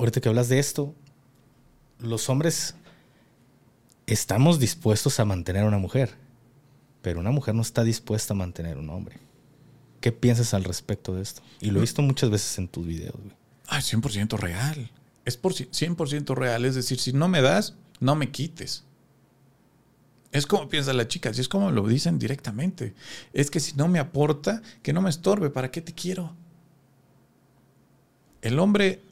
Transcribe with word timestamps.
ahorita 0.00 0.20
que 0.20 0.28
hablas 0.28 0.48
de 0.48 0.58
esto, 0.58 0.94
los 1.98 2.28
hombres 2.28 2.74
estamos 4.06 4.58
dispuestos 4.58 5.20
a 5.20 5.24
mantener 5.24 5.64
a 5.64 5.68
una 5.68 5.78
mujer, 5.78 6.14
pero 7.02 7.20
una 7.20 7.30
mujer 7.30 7.54
no 7.54 7.62
está 7.62 7.84
dispuesta 7.84 8.34
a 8.34 8.36
mantener 8.36 8.78
a 8.78 8.80
un 8.80 8.90
hombre. 8.90 9.18
¿Qué 10.00 10.10
piensas 10.12 10.54
al 10.54 10.64
respecto 10.64 11.14
de 11.14 11.22
esto? 11.22 11.42
Y 11.60 11.70
lo 11.70 11.78
he 11.78 11.80
visto 11.82 12.00
muchas 12.00 12.30
veces 12.30 12.58
en 12.58 12.68
tus 12.68 12.86
videos. 12.86 13.14
Güey. 13.14 13.36
Ah, 13.68 13.80
100% 13.80 14.38
real. 14.38 14.90
Es 15.26 15.36
por 15.36 15.52
100% 15.52 16.34
real. 16.34 16.64
Es 16.64 16.74
decir, 16.74 16.98
si 16.98 17.12
no 17.12 17.28
me 17.28 17.42
das, 17.42 17.74
no 18.00 18.14
me 18.14 18.30
quites. 18.30 18.84
Es 20.32 20.46
como 20.46 20.70
piensa 20.70 20.94
la 20.94 21.06
chica, 21.06 21.34
si 21.34 21.42
es 21.42 21.48
como 21.48 21.70
lo 21.70 21.86
dicen 21.86 22.18
directamente. 22.18 22.94
Es 23.34 23.50
que 23.50 23.60
si 23.60 23.74
no 23.74 23.88
me 23.88 23.98
aporta, 23.98 24.62
que 24.82 24.94
no 24.94 25.02
me 25.02 25.10
estorbe, 25.10 25.50
¿para 25.50 25.70
qué 25.70 25.82
te 25.82 25.92
quiero? 25.92 26.34
El 28.40 28.58
hombre 28.58 29.02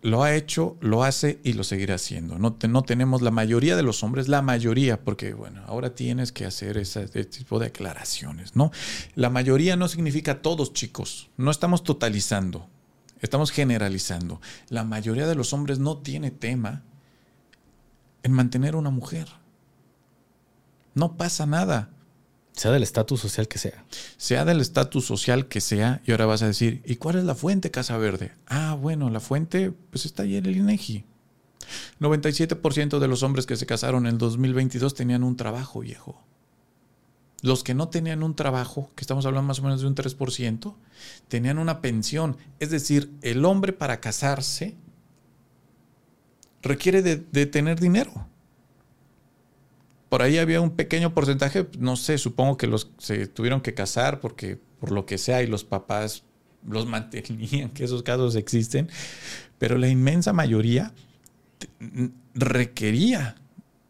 lo 0.00 0.22
ha 0.22 0.34
hecho, 0.34 0.76
lo 0.80 1.02
hace 1.02 1.40
y 1.42 1.54
lo 1.54 1.64
seguirá 1.64 1.96
haciendo. 1.96 2.38
No, 2.38 2.56
no 2.68 2.82
tenemos 2.82 3.20
la 3.22 3.30
mayoría 3.30 3.76
de 3.76 3.82
los 3.82 4.02
hombres, 4.02 4.28
la 4.28 4.42
mayoría, 4.42 5.02
porque 5.02 5.34
bueno, 5.34 5.62
ahora 5.66 5.94
tienes 5.94 6.30
que 6.30 6.44
hacer 6.44 6.76
ese, 6.78 7.06
tipo 7.24 7.58
de 7.58 7.66
aclaraciones, 7.66 8.54
¿no? 8.54 8.70
La 9.16 9.30
mayoría 9.30 9.76
no 9.76 9.88
significa 9.88 10.40
todos, 10.40 10.72
chicos. 10.72 11.30
No 11.36 11.50
estamos 11.50 11.82
totalizando, 11.82 12.68
estamos 13.20 13.50
generalizando. 13.50 14.40
La 14.68 14.84
mayoría 14.84 15.26
de 15.26 15.34
los 15.34 15.52
hombres 15.52 15.80
no 15.80 15.98
tiene 15.98 16.30
tema 16.30 16.82
en 18.22 18.32
mantener 18.32 18.76
una 18.76 18.90
mujer. 18.90 19.28
No 20.94 21.16
pasa 21.16 21.46
nada. 21.46 21.90
Sea 22.58 22.72
del 22.72 22.82
estatus 22.82 23.20
social 23.20 23.46
que 23.46 23.56
sea. 23.56 23.84
Sea 24.16 24.44
del 24.44 24.60
estatus 24.60 25.06
social 25.06 25.46
que 25.46 25.60
sea. 25.60 26.02
Y 26.04 26.10
ahora 26.10 26.26
vas 26.26 26.42
a 26.42 26.48
decir, 26.48 26.82
¿y 26.84 26.96
cuál 26.96 27.16
es 27.16 27.22
la 27.22 27.36
fuente 27.36 27.70
Casa 27.70 27.96
Verde? 27.98 28.32
Ah, 28.48 28.74
bueno, 28.74 29.10
la 29.10 29.20
fuente 29.20 29.70
pues 29.90 30.04
está 30.06 30.24
ahí 30.24 30.34
en 30.34 30.46
el 30.46 30.56
INEGI. 30.56 31.04
97% 32.00 32.98
de 32.98 33.06
los 33.06 33.22
hombres 33.22 33.46
que 33.46 33.54
se 33.54 33.64
casaron 33.64 34.06
en 34.06 34.14
el 34.14 34.18
2022 34.18 34.92
tenían 34.94 35.22
un 35.22 35.36
trabajo 35.36 35.80
viejo. 35.80 36.20
Los 37.42 37.62
que 37.62 37.74
no 37.74 37.90
tenían 37.90 38.24
un 38.24 38.34
trabajo, 38.34 38.90
que 38.96 39.02
estamos 39.02 39.24
hablando 39.24 39.46
más 39.46 39.60
o 39.60 39.62
menos 39.62 39.80
de 39.80 39.86
un 39.86 39.94
3%, 39.94 40.74
tenían 41.28 41.58
una 41.58 41.80
pensión. 41.80 42.38
Es 42.58 42.70
decir, 42.70 43.12
el 43.22 43.44
hombre 43.44 43.72
para 43.72 44.00
casarse 44.00 44.74
requiere 46.60 47.02
de 47.02 47.46
tener 47.46 47.78
dinero 47.78 48.26
por 50.08 50.22
ahí 50.22 50.38
había 50.38 50.60
un 50.60 50.70
pequeño 50.70 51.14
porcentaje, 51.14 51.68
no 51.78 51.96
sé, 51.96 52.18
supongo 52.18 52.56
que 52.56 52.66
los 52.66 52.90
se 52.98 53.26
tuvieron 53.26 53.60
que 53.60 53.74
casar 53.74 54.20
porque 54.20 54.58
por 54.80 54.92
lo 54.92 55.06
que 55.06 55.18
sea 55.18 55.42
y 55.42 55.46
los 55.46 55.64
papás 55.64 56.24
los 56.66 56.86
mantenían, 56.88 57.70
que 57.70 57.84
esos 57.84 58.02
casos 58.02 58.34
existen, 58.36 58.88
pero 59.58 59.78
la 59.78 59.88
inmensa 59.88 60.32
mayoría 60.32 60.92
requería 62.34 63.36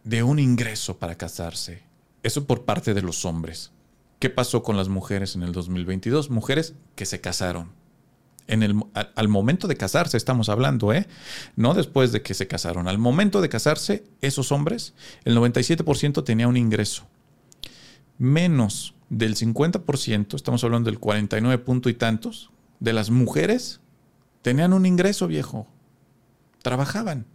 de 0.05 0.23
un 0.23 0.39
ingreso 0.39 0.99
para 0.99 1.17
casarse. 1.17 1.83
Eso 2.23 2.47
por 2.47 2.65
parte 2.65 2.95
de 2.95 3.03
los 3.03 3.25
hombres. 3.25 3.73
¿Qué 4.19 4.31
pasó 4.31 4.63
con 4.63 4.77
las 4.77 4.89
mujeres 4.89 5.37
en 5.37 5.43
el 5.43 5.53
2022? 5.53 6.31
Mujeres 6.31 6.75
que 6.97 7.07
se 7.07 7.21
casaron 7.21 7.78
el, 8.49 8.83
al, 8.95 9.29
momento 9.29 9.69
de 9.69 9.77
casarse 9.77 10.17
estamos 10.17 10.49
hablando, 10.49 10.93
¿eh? 10.93 11.07
No 11.55 11.75
después 11.75 12.13
de 12.13 12.23
que 12.23 12.35
se 12.35 12.49
casaron. 12.49 12.89
Al 12.89 12.99
momento 12.99 13.41
de 13.41 13.49
casarse, 13.49 14.05
esos 14.21 14.51
hombres, 14.53 14.95
el 15.25 15.37
97% 15.37 16.25
tenía 16.25 16.49
un 16.49 16.57
ingreso. 16.57 17.07
Menos 18.17 18.95
del 19.11 19.37
50%, 19.37 20.35
estamos 20.35 20.65
hablando 20.65 20.91
del 20.91 20.99
49 20.99 21.63
punto 21.63 21.89
y 21.89 21.95
tantos, 21.95 22.51
de 22.81 22.93
las 22.93 23.11
mujeres 23.11 23.81
tenían 24.43 24.73
un 24.73 24.87
ingreso 24.87 25.27
viejo. 25.27 25.67
Trabajaban. 26.63 27.27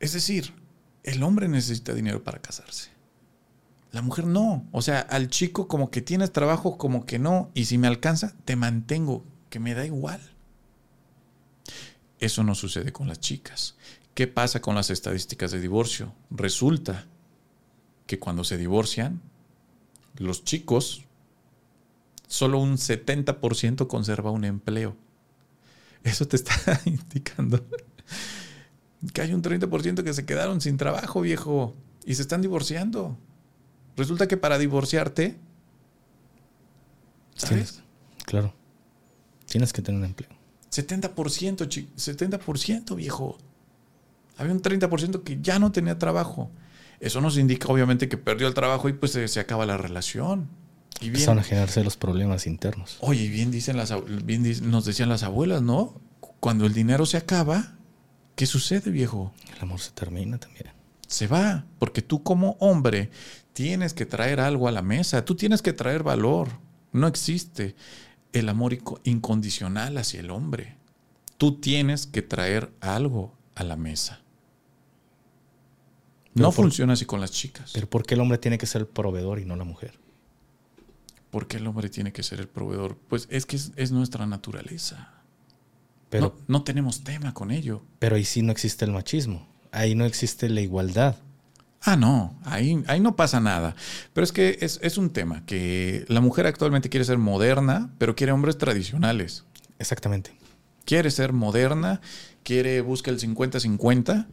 Es 0.00 0.12
decir, 0.12 0.52
el 1.02 1.22
hombre 1.22 1.48
necesita 1.48 1.94
dinero 1.94 2.22
para 2.22 2.38
casarse. 2.40 2.93
La 3.94 4.02
mujer 4.02 4.26
no. 4.26 4.66
O 4.72 4.82
sea, 4.82 4.98
al 4.98 5.28
chico 5.28 5.68
como 5.68 5.92
que 5.92 6.02
tienes 6.02 6.32
trabajo, 6.32 6.76
como 6.78 7.06
que 7.06 7.20
no. 7.20 7.52
Y 7.54 7.66
si 7.66 7.78
me 7.78 7.86
alcanza, 7.86 8.34
te 8.44 8.56
mantengo, 8.56 9.24
que 9.50 9.60
me 9.60 9.72
da 9.72 9.86
igual. 9.86 10.20
Eso 12.18 12.42
no 12.42 12.56
sucede 12.56 12.92
con 12.92 13.06
las 13.06 13.20
chicas. 13.20 13.76
¿Qué 14.14 14.26
pasa 14.26 14.60
con 14.60 14.74
las 14.74 14.90
estadísticas 14.90 15.52
de 15.52 15.60
divorcio? 15.60 16.12
Resulta 16.30 17.06
que 18.08 18.18
cuando 18.18 18.42
se 18.42 18.58
divorcian, 18.58 19.22
los 20.16 20.42
chicos, 20.42 21.04
solo 22.26 22.58
un 22.58 22.78
70% 22.78 23.86
conserva 23.86 24.32
un 24.32 24.44
empleo. 24.44 24.96
Eso 26.02 26.26
te 26.26 26.34
está 26.34 26.80
indicando 26.84 27.64
que 29.12 29.20
hay 29.20 29.34
un 29.34 29.42
30% 29.42 30.02
que 30.02 30.14
se 30.14 30.26
quedaron 30.26 30.60
sin 30.60 30.78
trabajo, 30.78 31.20
viejo, 31.20 31.76
y 32.04 32.16
se 32.16 32.22
están 32.22 32.42
divorciando. 32.42 33.16
Resulta 33.96 34.26
que 34.26 34.36
para 34.36 34.58
divorciarte, 34.58 35.36
¿sabes? 37.34 37.82
claro. 38.24 38.54
Tienes 39.46 39.72
que 39.72 39.82
tener 39.82 40.00
un 40.00 40.06
empleo. 40.06 40.30
70%, 40.70 41.68
70%, 41.96 42.96
viejo. 42.96 43.38
Había 44.36 44.52
un 44.52 44.62
30% 44.62 45.22
que 45.22 45.38
ya 45.40 45.58
no 45.58 45.70
tenía 45.70 45.98
trabajo. 45.98 46.50
Eso 47.00 47.20
nos 47.20 47.38
indica 47.38 47.68
obviamente 47.68 48.08
que 48.08 48.16
perdió 48.16 48.48
el 48.48 48.54
trabajo 48.54 48.88
y 48.88 48.94
pues 48.94 49.12
se, 49.12 49.40
acaba 49.40 49.66
la 49.66 49.76
relación. 49.76 50.48
Y 51.00 51.08
Empezaron 51.08 51.38
a 51.38 51.42
generarse 51.42 51.84
los 51.84 51.96
problemas 51.96 52.46
internos. 52.46 52.96
Oye, 53.00 53.28
bien 53.28 53.50
dicen 53.50 53.76
las 53.76 53.92
bien 54.24 54.42
nos 54.70 54.84
decían 54.84 55.08
las 55.08 55.22
abuelas, 55.22 55.62
¿no? 55.62 56.00
Cuando 56.40 56.66
el 56.66 56.72
dinero 56.72 57.06
se 57.06 57.16
acaba, 57.16 57.74
¿qué 58.36 58.46
sucede, 58.46 58.90
viejo? 58.90 59.32
El 59.54 59.62
amor 59.62 59.80
se 59.80 59.90
termina 59.90 60.38
también. 60.38 60.68
Se 61.14 61.28
va, 61.28 61.64
porque 61.78 62.02
tú 62.02 62.24
como 62.24 62.56
hombre 62.58 63.08
tienes 63.52 63.94
que 63.94 64.04
traer 64.04 64.40
algo 64.40 64.66
a 64.66 64.72
la 64.72 64.82
mesa, 64.82 65.24
tú 65.24 65.36
tienes 65.36 65.62
que 65.62 65.72
traer 65.72 66.02
valor. 66.02 66.48
No 66.90 67.06
existe 67.06 67.76
el 68.32 68.48
amor 68.48 68.76
incondicional 69.04 69.96
hacia 69.96 70.18
el 70.18 70.32
hombre. 70.32 70.76
Tú 71.38 71.60
tienes 71.60 72.08
que 72.08 72.20
traer 72.20 72.72
algo 72.80 73.32
a 73.54 73.62
la 73.62 73.76
mesa. 73.76 74.22
no 76.34 76.50
funciona 76.50 76.94
así 76.94 77.04
con 77.04 77.20
las 77.20 77.30
chicas. 77.30 77.70
Pero 77.72 77.88
¿por 77.88 78.04
qué 78.04 78.14
el 78.14 78.20
hombre 78.20 78.38
tiene 78.38 78.58
que 78.58 78.66
ser 78.66 78.80
el 78.80 78.88
proveedor 78.88 79.38
y 79.38 79.44
no 79.44 79.54
la 79.54 79.62
mujer? 79.62 80.00
¿Por 81.30 81.46
qué 81.46 81.58
el 81.58 81.66
hombre 81.68 81.90
tiene 81.90 82.12
que 82.12 82.24
ser 82.24 82.40
el 82.40 82.48
proveedor? 82.48 82.98
Pues 83.06 83.28
es 83.30 83.46
que 83.46 83.54
es, 83.54 83.92
nuestra 83.92 84.26
naturaleza. 84.26 85.12
Pero, 86.10 86.34
no, 86.48 86.58
no, 86.58 86.64
tenemos 86.64 87.04
tema 87.04 87.32
con 87.32 87.52
ello. 87.52 87.84
Pero 88.00 88.16
ahí 88.16 88.24
sí 88.24 88.42
no 88.42 88.50
existe 88.50 88.84
el 88.84 88.90
machismo. 88.90 89.53
Ahí 89.74 89.96
no 89.96 90.04
existe 90.04 90.48
la 90.48 90.60
igualdad. 90.60 91.16
Ah, 91.82 91.96
no, 91.96 92.38
ahí, 92.44 92.82
ahí 92.86 93.00
no 93.00 93.16
pasa 93.16 93.40
nada. 93.40 93.74
Pero 94.12 94.24
es 94.24 94.30
que 94.30 94.56
es, 94.60 94.96
un 94.96 95.10
tema, 95.10 95.44
que 95.46 96.04
la 96.08 96.20
mujer 96.20 96.46
actualmente 96.46 96.88
quiere 96.88 97.04
ser 97.04 97.18
moderna, 97.18 97.90
pero 97.98 98.14
quiere 98.14 98.32
hombres 98.32 98.56
tradicionales. 98.56 99.44
Exactamente. 99.80 100.30
Quiere 100.84 101.10
ser 101.10 101.32
moderna, 101.32 102.00
quiere, 102.44 102.80
busca 102.82 103.10
el 103.10 103.18
50-50, 103.18 104.26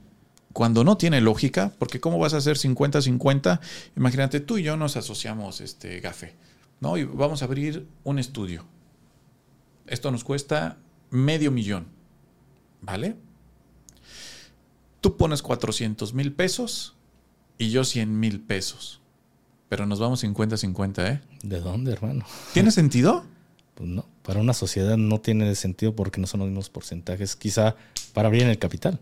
cuando 0.53 0.83
no 0.83 0.95
tiene 0.97 1.21
lógica, 1.21 1.73
porque 1.79 1.99
¿cómo 1.99 2.19
vas 2.19 2.35
a 2.35 2.37
hacer 2.37 2.57
50-50? 2.57 3.59
Imagínate, 3.97 4.41
tú 4.41 4.59
y 4.59 4.63
yo 4.63 4.77
nos 4.77 4.95
asociamos, 4.95 5.59
este, 5.59 6.01
Gafe, 6.01 6.35
¿no? 6.81 6.97
Y 6.97 7.03
vamos 7.05 7.41
a 7.41 7.45
abrir 7.45 7.87
un 8.03 8.19
estudio. 8.19 8.63
Esto 9.87 10.11
nos 10.11 10.23
cuesta 10.23 10.77
medio 11.09 11.51
millón, 11.51 11.87
¿vale? 12.81 13.15
Tú 15.01 15.17
pones 15.17 15.41
400 15.41 16.13
mil 16.13 16.31
pesos 16.31 16.95
y 17.57 17.69
yo 17.69 17.83
100 17.83 18.19
mil 18.19 18.39
pesos. 18.39 19.01
Pero 19.67 19.85
nos 19.85 19.99
vamos 19.99 20.23
50-50, 20.23 21.07
¿eh? 21.07 21.21
¿De 21.43 21.59
dónde, 21.59 21.91
hermano? 21.91 22.25
¿Tiene 22.53 22.71
sentido? 22.71 23.25
Pues 23.75 23.89
no, 23.89 24.05
para 24.21 24.39
una 24.39 24.53
sociedad 24.53 24.97
no 24.97 25.19
tiene 25.19 25.53
sentido 25.55 25.95
porque 25.95 26.21
no 26.21 26.27
son 26.27 26.41
los 26.41 26.49
mismos 26.49 26.69
porcentajes, 26.69 27.35
quizá 27.35 27.75
para 28.13 28.27
abrir 28.27 28.43
el 28.43 28.59
capital. 28.59 28.99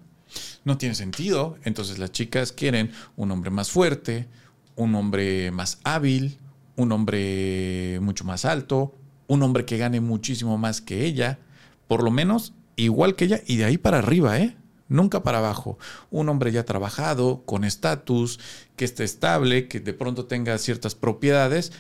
No 0.63 0.77
tiene 0.77 0.95
sentido. 0.95 1.57
Entonces 1.63 1.97
las 1.99 2.11
chicas 2.11 2.51
quieren 2.51 2.91
un 3.15 3.31
hombre 3.31 3.49
más 3.51 3.71
fuerte, 3.71 4.27
un 4.75 4.95
hombre 4.95 5.51
más 5.51 5.79
hábil, 5.83 6.37
un 6.75 6.91
hombre 6.91 7.99
mucho 8.01 8.23
más 8.23 8.45
alto, 8.45 8.95
un 9.27 9.43
hombre 9.43 9.65
que 9.65 9.77
gane 9.77 9.99
muchísimo 9.99 10.57
más 10.57 10.81
que 10.81 11.05
ella, 11.05 11.39
por 11.87 12.03
lo 12.03 12.11
menos 12.11 12.53
igual 12.75 13.15
que 13.15 13.25
ella 13.25 13.41
y 13.45 13.57
de 13.57 13.65
ahí 13.65 13.77
para 13.77 13.97
arriba, 13.97 14.39
¿eh? 14.39 14.55
Nunca 14.89 15.23
para 15.23 15.37
abajo. 15.37 15.77
Un 16.11 16.27
hombre 16.29 16.51
ya 16.51 16.65
trabajado, 16.65 17.43
con 17.45 17.63
estatus, 17.63 18.39
que 18.75 18.83
esté 18.85 19.03
estable, 19.05 19.67
que 19.67 19.79
de 19.79 19.93
pronto 19.93 20.25
tenga 20.25 20.57
ciertas 20.57 20.95
propiedades, 20.95 21.71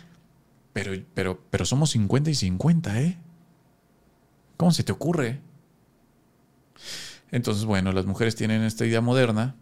pero, 0.71 0.93
pero, 1.13 1.41
pero 1.49 1.65
somos 1.65 1.89
50 1.91 2.29
y 2.29 2.35
50, 2.35 3.01
¿eh? 3.01 3.17
¿Cómo 4.55 4.71
se 4.71 4.83
te 4.83 4.91
ocurre? 4.91 5.41
Entonces, 7.31 7.65
bueno, 7.65 7.91
las 7.91 8.05
mujeres 8.05 8.35
tienen 8.35 8.63
esta 8.63 8.85
idea 8.85 9.01
moderna, 9.01 9.55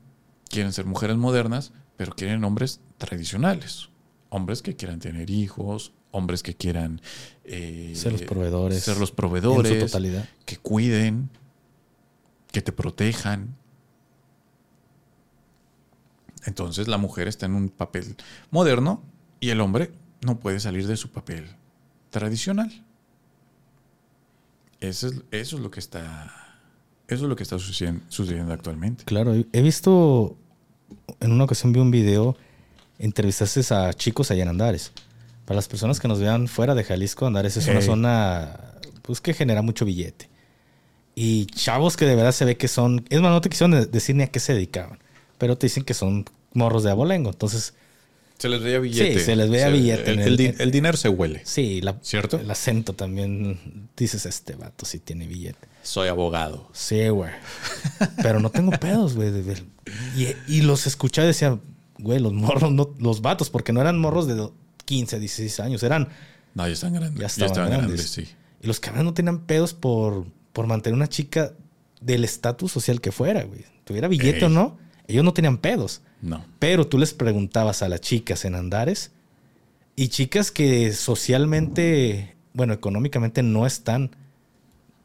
quieren 0.49 0.71
ser 0.73 0.85
mujeres 0.85 1.17
modernas, 1.17 1.73
pero 1.97 2.13
quieren 2.13 2.44
hombres 2.44 2.79
tradicionales. 2.97 3.89
Hombres 4.29 4.61
que 4.61 4.75
quieran 4.75 4.99
tener 4.99 5.29
hijos, 5.29 5.94
hombres 6.11 6.44
que 6.44 6.55
quieran 6.55 7.01
eh, 7.44 7.94
Ser 7.95 8.11
los 8.13 8.21
proveedores. 8.23 8.83
ser 8.83 8.97
los 8.97 9.11
proveedores, 9.11 9.71
En 9.71 9.79
su 9.81 9.85
totalidad. 9.88 10.27
que 10.45 10.57
cuiden, 10.57 11.29
que 12.57 12.63
te 12.63 12.71
protejan. 12.71 13.56
Entonces 16.44 16.88
la 16.88 16.98
mujer 16.98 17.27
está 17.27 17.45
en 17.45 17.54
un 17.54 17.69
papel 17.69 18.15
moderno 18.50 19.04
y 19.39 19.50
el 19.50 19.62
hombre 19.62 19.92
no 20.21 20.39
puede 20.39 20.59
salir 20.59 20.88
de 20.88 20.98
su 20.98 21.12
papel 21.12 21.45
tradicional. 22.09 22.83
Eso 24.80 25.06
es, 25.06 25.21
eso 25.30 25.57
es 25.57 25.62
lo 25.62 25.69
que 25.69 25.80
está. 25.80 26.33
Eso 27.07 27.25
es 27.25 27.30
lo 27.30 27.36
que 27.36 27.44
está 27.44 27.59
sucediendo, 27.59 28.04
sucediendo 28.07 28.51
actualmente. 28.54 29.04
Claro, 29.04 29.36
he 29.36 29.62
visto, 29.62 30.36
en 31.19 31.31
una 31.31 31.44
ocasión 31.44 31.74
vi 31.74 31.80
un 31.80 31.92
video, 31.92 32.38
entrevistaste 32.98 33.71
a 33.71 33.94
chicos 33.94 34.31
allá 34.31 34.42
en 34.42 34.50
Andares. 34.50 34.94
Para 35.45 35.57
las 35.57 35.68
personas 35.68 36.00
que 36.00 36.07
nos 36.07 36.19
vean 36.19 36.48
fuera 36.48 36.74
de 36.74 36.83
Jalisco, 36.83 37.27
Andares 37.27 37.56
es 37.56 37.68
una 37.68 37.81
zona 37.81 38.59
pues, 39.04 39.21
que 39.21 39.36
genera 39.36 39.62
mucho 39.62 39.86
billete. 39.86 40.27
Y 41.19 41.47
chavos 41.47 41.97
que 41.97 42.05
de 42.05 42.13
verdad 42.15 42.31
se 42.31 42.45
ve 42.45 42.57
que 42.57 42.67
son, 42.67 43.03
es 43.09 43.19
más, 43.21 43.31
no 43.31 43.41
te 43.41 43.49
quisieron 43.49 43.71
de- 43.71 43.87
decir 43.87 44.15
ni 44.15 44.21
a 44.21 44.27
qué 44.27 44.39
se 44.39 44.53
dedicaban, 44.53 44.99
pero 45.39 45.57
te 45.57 45.65
dicen 45.65 45.83
que 45.83 45.95
son 45.95 46.25
morros 46.53 46.83
de 46.83 46.91
abolengo. 46.91 47.31
Entonces, 47.31 47.73
Se 48.37 48.47
les 48.49 48.61
veía 48.61 48.77
billete. 48.77 49.17
Sí, 49.17 49.25
se 49.25 49.35
les 49.35 49.49
veía 49.49 49.69
billete 49.69 50.11
El, 50.11 50.19
el 50.19 50.27
el- 50.27 50.37
di- 50.37 50.53
el 50.59 50.69
dinero 50.69 50.95
se 50.95 51.09
huele. 51.09 51.41
sí, 51.43 51.81
la- 51.81 51.97
¿Cierto? 52.03 52.37
el 52.39 52.51
acento 52.51 52.93
también, 52.93 53.89
dices, 53.97 54.27
este 54.27 54.53
vato 54.55 54.85
sí 54.85 54.99
tiene 54.99 55.25
billete. 55.25 55.67
Soy 55.81 56.07
abogado. 56.07 56.69
Sí, 56.71 57.07
güey. 57.09 57.31
Pero 58.21 58.39
no 58.39 58.51
tengo 58.51 58.69
pedos, 58.71 59.15
güey. 59.15 59.31
Y, 60.15 60.27
y 60.47 60.61
los 60.61 60.85
escuchaba 60.85 61.25
y 61.25 61.29
decía, 61.29 61.57
güey, 61.97 62.19
los 62.19 62.33
morros, 62.33 62.71
no, 62.71 62.93
los 62.99 63.21
vatos, 63.23 63.49
porque 63.49 63.73
no 63.73 63.81
eran 63.81 63.97
morros 63.97 64.27
de 64.27 64.35
do- 64.35 64.53
15, 64.85 65.19
16 65.19 65.59
años, 65.61 65.81
eran. 65.81 66.09
No, 66.53 66.67
ya 66.67 66.73
están 66.73 66.93
grandes. 66.93 67.15
Ya 67.15 67.21
Ya 67.21 67.25
estaban 67.25 67.49
estaban, 67.51 67.69
grandes. 67.71 68.11
grandes, 68.11 68.11
sí. 68.29 68.35
Y 68.61 68.67
los 68.67 68.79
cabrones 68.79 69.05
no 69.05 69.13
tenían 69.15 69.39
pedos 69.39 69.73
por, 69.73 70.25
por 70.57 70.65
mantener 70.65 70.95
una 70.95 71.07
chica 71.07 71.54
del 72.01 72.24
estatus 72.24 72.71
social 72.71 73.00
que 73.00 73.12
fuera, 73.12 73.44
güey. 73.44 73.63
Tuviera 73.83 74.07
billete 74.07 74.39
Ey. 74.39 74.45
o 74.45 74.50
no, 74.50 74.80
ellos 75.07 75.24
no 75.24 75.31
tenían 75.31 75.59
pedos. 75.59 76.01
No. 76.19 76.44
Pero 76.57 76.88
tú 76.88 76.98
les 76.98 77.13
preguntabas 77.13 77.83
a 77.83 77.89
las 77.89 78.01
chicas 78.01 78.44
en 78.44 78.56
Andares 78.56 79.12
y 79.95 80.07
chicas 80.07 80.50
que 80.50 80.94
socialmente, 80.94 82.36
bueno, 82.54 82.74
económicamente 82.74 83.44
no 83.44 83.68
están 83.68 84.15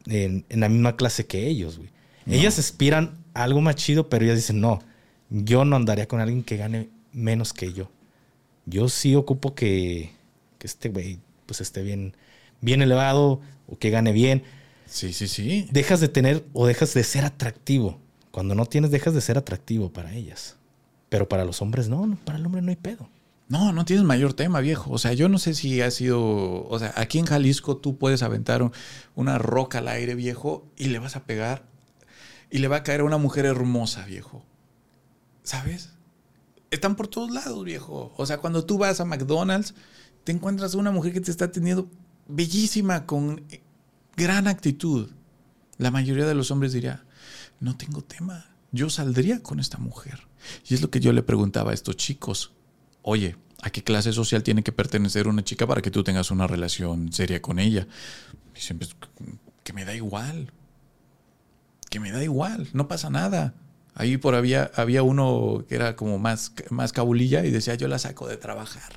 en, 0.07 0.43
en 0.49 0.59
la 0.59 0.69
misma 0.69 0.95
clase 0.95 1.27
que 1.27 1.45
ellos, 1.45 1.77
güey. 1.77 1.91
Ellas 2.25 2.57
aspiran 2.57 3.19
a 3.35 3.43
algo 3.43 3.61
más 3.61 3.75
chido, 3.75 4.09
pero 4.09 4.25
ellas 4.25 4.37
dicen, 4.37 4.59
no, 4.59 4.81
yo 5.29 5.65
no 5.65 5.75
andaría 5.75 6.07
con 6.07 6.19
alguien 6.19 6.41
que 6.41 6.57
gane 6.57 6.89
menos 7.11 7.53
que 7.53 7.73
yo. 7.73 7.91
Yo 8.65 8.89
sí 8.89 9.13
ocupo 9.13 9.53
que, 9.53 10.13
que 10.57 10.65
este 10.65 10.89
güey 10.89 11.19
pues 11.45 11.61
esté 11.61 11.83
bien, 11.83 12.15
bien 12.59 12.81
elevado 12.81 13.39
o 13.67 13.77
que 13.77 13.91
gane 13.91 14.13
bien. 14.13 14.41
Sí, 14.85 15.13
sí, 15.13 15.27
sí. 15.27 15.67
Dejas 15.71 15.99
de 15.99 16.07
tener 16.09 16.45
o 16.53 16.67
dejas 16.67 16.93
de 16.93 17.03
ser 17.03 17.25
atractivo. 17.25 17.99
Cuando 18.31 18.55
no 18.55 18.65
tienes, 18.65 18.91
dejas 18.91 19.13
de 19.13 19.21
ser 19.21 19.37
atractivo 19.37 19.91
para 19.91 20.13
ellas. 20.13 20.57
Pero 21.09 21.29
para 21.29 21.45
los 21.45 21.61
hombres 21.61 21.89
no, 21.89 22.05
no, 22.07 22.15
para 22.17 22.37
el 22.37 22.45
hombre 22.45 22.61
no 22.61 22.69
hay 22.69 22.75
pedo. 22.75 23.09
No, 23.49 23.71
no 23.73 23.85
tienes 23.85 24.05
mayor 24.05 24.33
tema, 24.33 24.59
viejo. 24.61 24.91
O 24.91 24.97
sea, 24.97 25.13
yo 25.13 25.29
no 25.29 25.37
sé 25.37 25.53
si 25.53 25.81
ha 25.81 25.91
sido. 25.91 26.67
O 26.67 26.79
sea, 26.79 26.93
aquí 26.95 27.19
en 27.19 27.25
Jalisco 27.25 27.77
tú 27.77 27.97
puedes 27.97 28.23
aventar 28.23 28.63
un- 28.63 28.71
una 29.15 29.37
roca 29.37 29.79
al 29.79 29.87
aire, 29.89 30.15
viejo, 30.15 30.65
y 30.77 30.85
le 30.85 30.99
vas 30.99 31.15
a 31.15 31.23
pegar. 31.25 31.63
Y 32.49 32.59
le 32.59 32.67
va 32.67 32.77
a 32.77 32.83
caer 32.83 33.01
a 33.01 33.03
una 33.03 33.17
mujer 33.17 33.45
hermosa, 33.45 34.05
viejo. 34.05 34.43
¿Sabes? 35.43 35.89
Están 36.71 36.95
por 36.95 37.07
todos 37.07 37.31
lados, 37.31 37.63
viejo. 37.63 38.13
O 38.17 38.25
sea, 38.25 38.37
cuando 38.37 38.65
tú 38.65 38.77
vas 38.77 38.99
a 38.99 39.05
McDonald's, 39.05 39.75
te 40.23 40.31
encuentras 40.31 40.73
una 40.73 40.91
mujer 40.91 41.13
que 41.13 41.21
te 41.21 41.29
está 41.31 41.51
teniendo 41.51 41.87
bellísima, 42.27 43.05
con 43.05 43.43
gran 44.15 44.47
actitud. 44.47 45.11
La 45.77 45.91
mayoría 45.91 46.25
de 46.25 46.35
los 46.35 46.51
hombres 46.51 46.73
diría, 46.73 47.05
no 47.59 47.77
tengo 47.77 48.03
tema. 48.03 48.45
Yo 48.71 48.89
saldría 48.89 49.41
con 49.41 49.59
esta 49.59 49.77
mujer. 49.77 50.27
Y 50.67 50.73
es 50.73 50.81
lo 50.81 50.89
que 50.89 50.99
yo 50.99 51.13
le 51.13 51.23
preguntaba 51.23 51.71
a 51.71 51.73
estos 51.73 51.95
chicos. 51.97 52.51
Oye, 53.01 53.35
¿a 53.61 53.69
qué 53.69 53.83
clase 53.83 54.13
social 54.13 54.43
tiene 54.43 54.63
que 54.63 54.71
pertenecer 54.71 55.27
una 55.27 55.43
chica 55.43 55.67
para 55.67 55.81
que 55.81 55.91
tú 55.91 56.03
tengas 56.03 56.31
una 56.31 56.47
relación 56.47 57.11
seria 57.13 57.41
con 57.41 57.59
ella? 57.59 57.87
Y 58.55 58.59
siempre, 58.59 58.87
es 58.87 58.95
que 59.63 59.73
me 59.73 59.85
da 59.85 59.95
igual. 59.95 60.51
Que 61.89 61.99
me 61.99 62.11
da 62.11 62.23
igual, 62.23 62.67
no 62.73 62.87
pasa 62.87 63.09
nada. 63.09 63.53
Ahí 63.95 64.17
por 64.17 64.33
había, 64.33 64.71
había 64.75 65.03
uno 65.03 65.65
que 65.69 65.75
era 65.75 65.95
como 65.95 66.17
más, 66.17 66.53
más 66.69 66.91
cabulilla 66.91 67.45
y 67.45 67.51
decía, 67.51 67.75
yo 67.75 67.87
la 67.87 67.99
saco 67.99 68.27
de 68.27 68.37
trabajar. 68.37 68.93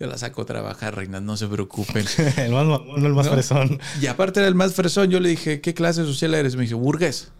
Yo 0.00 0.06
la 0.06 0.16
saco 0.16 0.42
de 0.42 0.46
trabajar, 0.46 0.96
reinas, 0.96 1.20
no 1.22 1.36
se 1.36 1.46
preocupen. 1.46 2.04
el 2.38 2.52
más 2.52 2.66
mamón, 2.66 3.04
el 3.04 3.12
más 3.12 3.26
¿No? 3.26 3.32
fresón. 3.32 3.78
Y 4.00 4.06
aparte 4.06 4.40
era 4.40 4.48
el 4.48 4.54
más 4.54 4.74
fresón. 4.74 5.10
Yo 5.10 5.20
le 5.20 5.28
dije, 5.28 5.60
¿qué 5.60 5.74
clase 5.74 6.04
social 6.04 6.34
eres? 6.34 6.56
Me 6.56 6.62
dice, 6.62 6.74
burgués. 6.74 7.30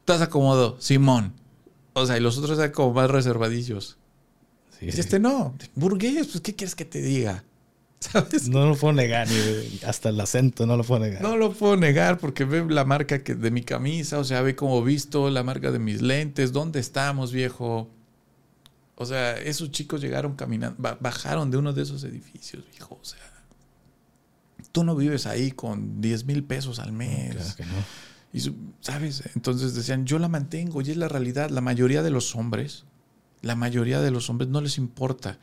¿Estás 0.00 0.22
acomodado? 0.22 0.76
Simón. 0.80 1.34
O 1.92 2.06
sea, 2.06 2.16
y 2.16 2.20
los 2.20 2.38
otros 2.38 2.58
eran 2.58 2.70
como 2.72 2.94
más 2.94 3.10
reservadillos. 3.10 3.98
Sí, 4.80 4.86
Y 4.86 4.92
sí. 4.92 5.00
este 5.00 5.18
no, 5.20 5.54
burgués, 5.74 6.26
pues 6.26 6.40
¿qué 6.40 6.54
quieres 6.54 6.74
que 6.74 6.84
te 6.84 7.00
diga? 7.00 7.44
¿Sabes? 8.00 8.48
No 8.48 8.66
lo 8.66 8.74
puedo 8.76 8.92
negar, 8.92 9.28
ni- 9.28 9.80
hasta 9.86 10.08
el 10.08 10.20
acento 10.20 10.66
no 10.66 10.76
lo 10.76 10.84
puedo 10.84 11.00
negar. 11.00 11.22
No 11.22 11.36
lo 11.36 11.52
puedo 11.52 11.76
negar 11.76 12.18
porque 12.18 12.44
ve 12.44 12.64
la 12.68 12.84
marca 12.84 13.22
que, 13.22 13.34
de 13.34 13.50
mi 13.50 13.62
camisa, 13.62 14.18
o 14.18 14.24
sea, 14.24 14.42
ve 14.42 14.56
cómo 14.56 14.82
visto, 14.82 15.30
la 15.30 15.42
marca 15.42 15.70
de 15.70 15.78
mis 15.78 16.02
lentes, 16.02 16.52
¿dónde 16.52 16.80
estamos, 16.80 17.30
viejo? 17.32 17.88
O 18.96 19.06
sea, 19.06 19.36
esos 19.38 19.70
chicos 19.70 20.00
llegaron 20.00 20.34
caminando, 20.36 20.76
ba- 20.80 20.96
bajaron 21.00 21.50
de 21.50 21.56
uno 21.56 21.72
de 21.72 21.82
esos 21.82 22.04
edificios, 22.04 22.64
viejo. 22.70 22.98
O 23.00 23.04
sea, 23.04 23.18
tú 24.72 24.84
no 24.84 24.94
vives 24.96 25.26
ahí 25.26 25.50
con 25.52 26.00
10 26.00 26.24
mil 26.26 26.44
pesos 26.44 26.78
al 26.78 26.92
mes. 26.92 27.34
Claro 27.34 27.56
que 27.56 27.64
no. 27.66 27.72
Y 28.32 28.40
¿Sabes? 28.80 29.22
Entonces 29.36 29.74
decían, 29.74 30.06
yo 30.06 30.18
la 30.18 30.28
mantengo 30.28 30.82
y 30.82 30.90
es 30.90 30.96
la 30.96 31.08
realidad. 31.08 31.50
La 31.50 31.60
mayoría 31.60 32.02
de 32.02 32.10
los 32.10 32.34
hombres, 32.34 32.84
la 33.44 33.54
mayoría 33.54 34.00
de 34.00 34.10
los 34.10 34.30
hombres 34.30 34.48
no 34.48 34.60
les 34.60 34.78
importa 34.78 35.38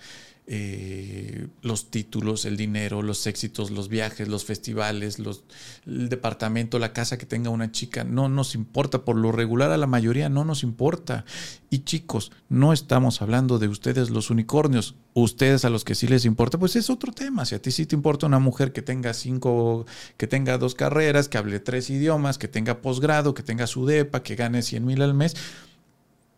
eh, 0.48 1.48
los 1.62 1.92
títulos, 1.92 2.44
el 2.44 2.58
dinero, 2.58 3.04
los 3.04 3.26
éxitos, 3.26 3.72
los 3.72 3.88
viajes, 3.88 4.28
los 4.28 4.44
festivales, 4.44 5.20
los, 5.20 5.44
el 5.86 6.10
departamento, 6.10 6.78
la 6.78 6.94
casa 6.94 7.18
que 7.18 7.26
tenga 7.26 7.50
una 7.52 7.72
chica. 7.72 8.04
No 8.04 8.28
nos 8.28 8.56
importa. 8.56 9.06
Por 9.06 9.16
lo 9.16 9.32
regular 9.32 9.72
a 9.72 9.78
la 9.78 9.88
mayoría 9.88 10.28
no 10.30 10.44
nos 10.44 10.64
importa. 10.64 11.26
Y 11.70 11.86
chicos, 11.86 12.34
no 12.50 12.74
estamos 12.74 13.22
hablando 13.22 13.60
de 13.60 13.70
ustedes 13.70 14.10
los 14.10 14.30
unicornios. 14.30 14.96
Ustedes 15.14 15.64
a 15.64 15.70
los 15.70 15.86
que 15.86 15.96
sí 15.96 16.08
les 16.08 16.26
importa, 16.26 16.58
pues 16.58 16.76
es 16.76 16.90
otro 16.90 17.14
tema. 17.14 17.46
Si 17.46 17.56
a 17.56 17.62
ti 17.62 17.72
sí 17.72 17.86
te 17.86 17.96
importa 17.96 18.26
una 18.26 18.40
mujer 18.40 18.74
que 18.74 18.82
tenga 18.82 19.14
cinco, 19.14 19.86
que 20.18 20.28
tenga 20.28 20.58
dos 20.58 20.76
carreras, 20.76 21.30
que 21.30 21.38
hable 21.38 21.60
tres 21.60 21.90
idiomas, 21.90 22.38
que 22.38 22.48
tenga 22.48 22.82
posgrado, 22.82 23.34
que 23.34 23.44
tenga 23.44 23.68
su 23.68 23.86
depa, 23.86 24.24
que 24.24 24.36
gane 24.36 24.64
100 24.64 24.86
mil 24.86 25.02
al 25.02 25.14
mes. 25.14 25.36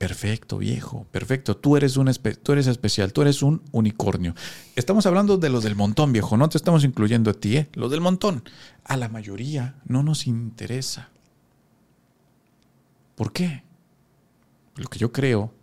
Perfecto, 0.08 0.58
viejo, 0.58 1.08
perfecto. 1.12 1.56
Tú 1.56 1.78
eres, 1.78 1.96
un 1.96 2.08
espe- 2.08 2.36
tú 2.36 2.52
eres 2.52 2.68
especial, 2.68 3.14
tú 3.14 3.22
eres 3.22 3.42
un 3.42 3.62
unicornio. 3.72 4.36
Estamos 4.76 5.06
hablando 5.06 5.38
de 5.38 5.50
los 5.50 5.64
del 5.64 5.76
montón, 5.78 6.12
viejo, 6.12 6.36
no 6.36 6.50
te 6.50 6.58
estamos 6.58 6.84
incluyendo 6.84 7.32
a 7.32 7.34
ti, 7.34 7.56
¿eh? 7.56 7.70
Los 7.72 7.90
del 7.90 8.02
montón. 8.02 8.44
A 8.84 8.98
la 8.98 9.08
mayoría 9.08 9.76
no 9.86 10.04
nos 10.04 10.28
interesa. 10.28 11.08
¿Por 13.16 13.32
qué? 13.32 13.64
Lo 14.76 14.90
que 14.90 15.00
yo 15.00 15.14
creo, 15.14 15.54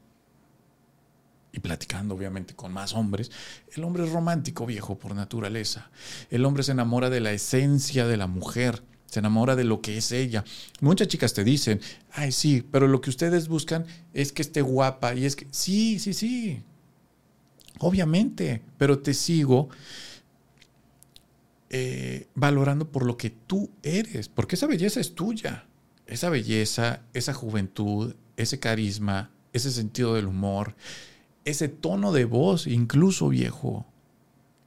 y 1.52 1.60
platicando 1.60 2.14
obviamente 2.14 2.56
con 2.56 2.72
más 2.72 2.94
hombres, 2.94 3.30
el 3.76 3.84
hombre 3.84 4.04
es 4.04 4.10
romántico, 4.10 4.64
viejo, 4.64 4.96
por 4.96 5.14
naturaleza. 5.14 5.90
El 6.30 6.46
hombre 6.46 6.62
se 6.62 6.72
enamora 6.72 7.10
de 7.10 7.20
la 7.20 7.32
esencia 7.32 8.06
de 8.06 8.16
la 8.16 8.26
mujer, 8.26 8.82
se 9.10 9.18
enamora 9.18 9.56
de 9.56 9.64
lo 9.64 9.80
que 9.80 9.98
es 9.98 10.12
ella. 10.12 10.44
Muchas 10.80 11.08
chicas 11.08 11.34
te 11.34 11.42
dicen, 11.42 11.80
ay, 12.12 12.30
sí, 12.30 12.64
pero 12.70 12.86
lo 12.86 13.00
que 13.00 13.10
ustedes 13.10 13.48
buscan 13.48 13.84
es 14.14 14.32
que 14.32 14.42
esté 14.42 14.62
guapa 14.62 15.14
y 15.14 15.24
es 15.24 15.34
que, 15.34 15.48
sí, 15.50 15.98
sí, 15.98 16.14
sí, 16.14 16.62
obviamente, 17.80 18.62
pero 18.78 19.00
te 19.00 19.12
sigo 19.12 19.68
eh, 21.70 22.28
valorando 22.34 22.88
por 22.88 23.04
lo 23.04 23.16
que 23.16 23.30
tú 23.30 23.70
eres, 23.82 24.28
porque 24.28 24.54
esa 24.54 24.66
belleza 24.66 25.00
es 25.00 25.14
tuya. 25.14 25.66
Esa 26.06 26.28
belleza, 26.28 27.02
esa 27.12 27.34
juventud, 27.34 28.14
ese 28.36 28.58
carisma, 28.58 29.30
ese 29.52 29.70
sentido 29.70 30.14
del 30.14 30.26
humor, 30.26 30.74
ese 31.44 31.68
tono 31.68 32.12
de 32.12 32.24
voz, 32.24 32.66
incluso 32.66 33.28
viejo, 33.28 33.86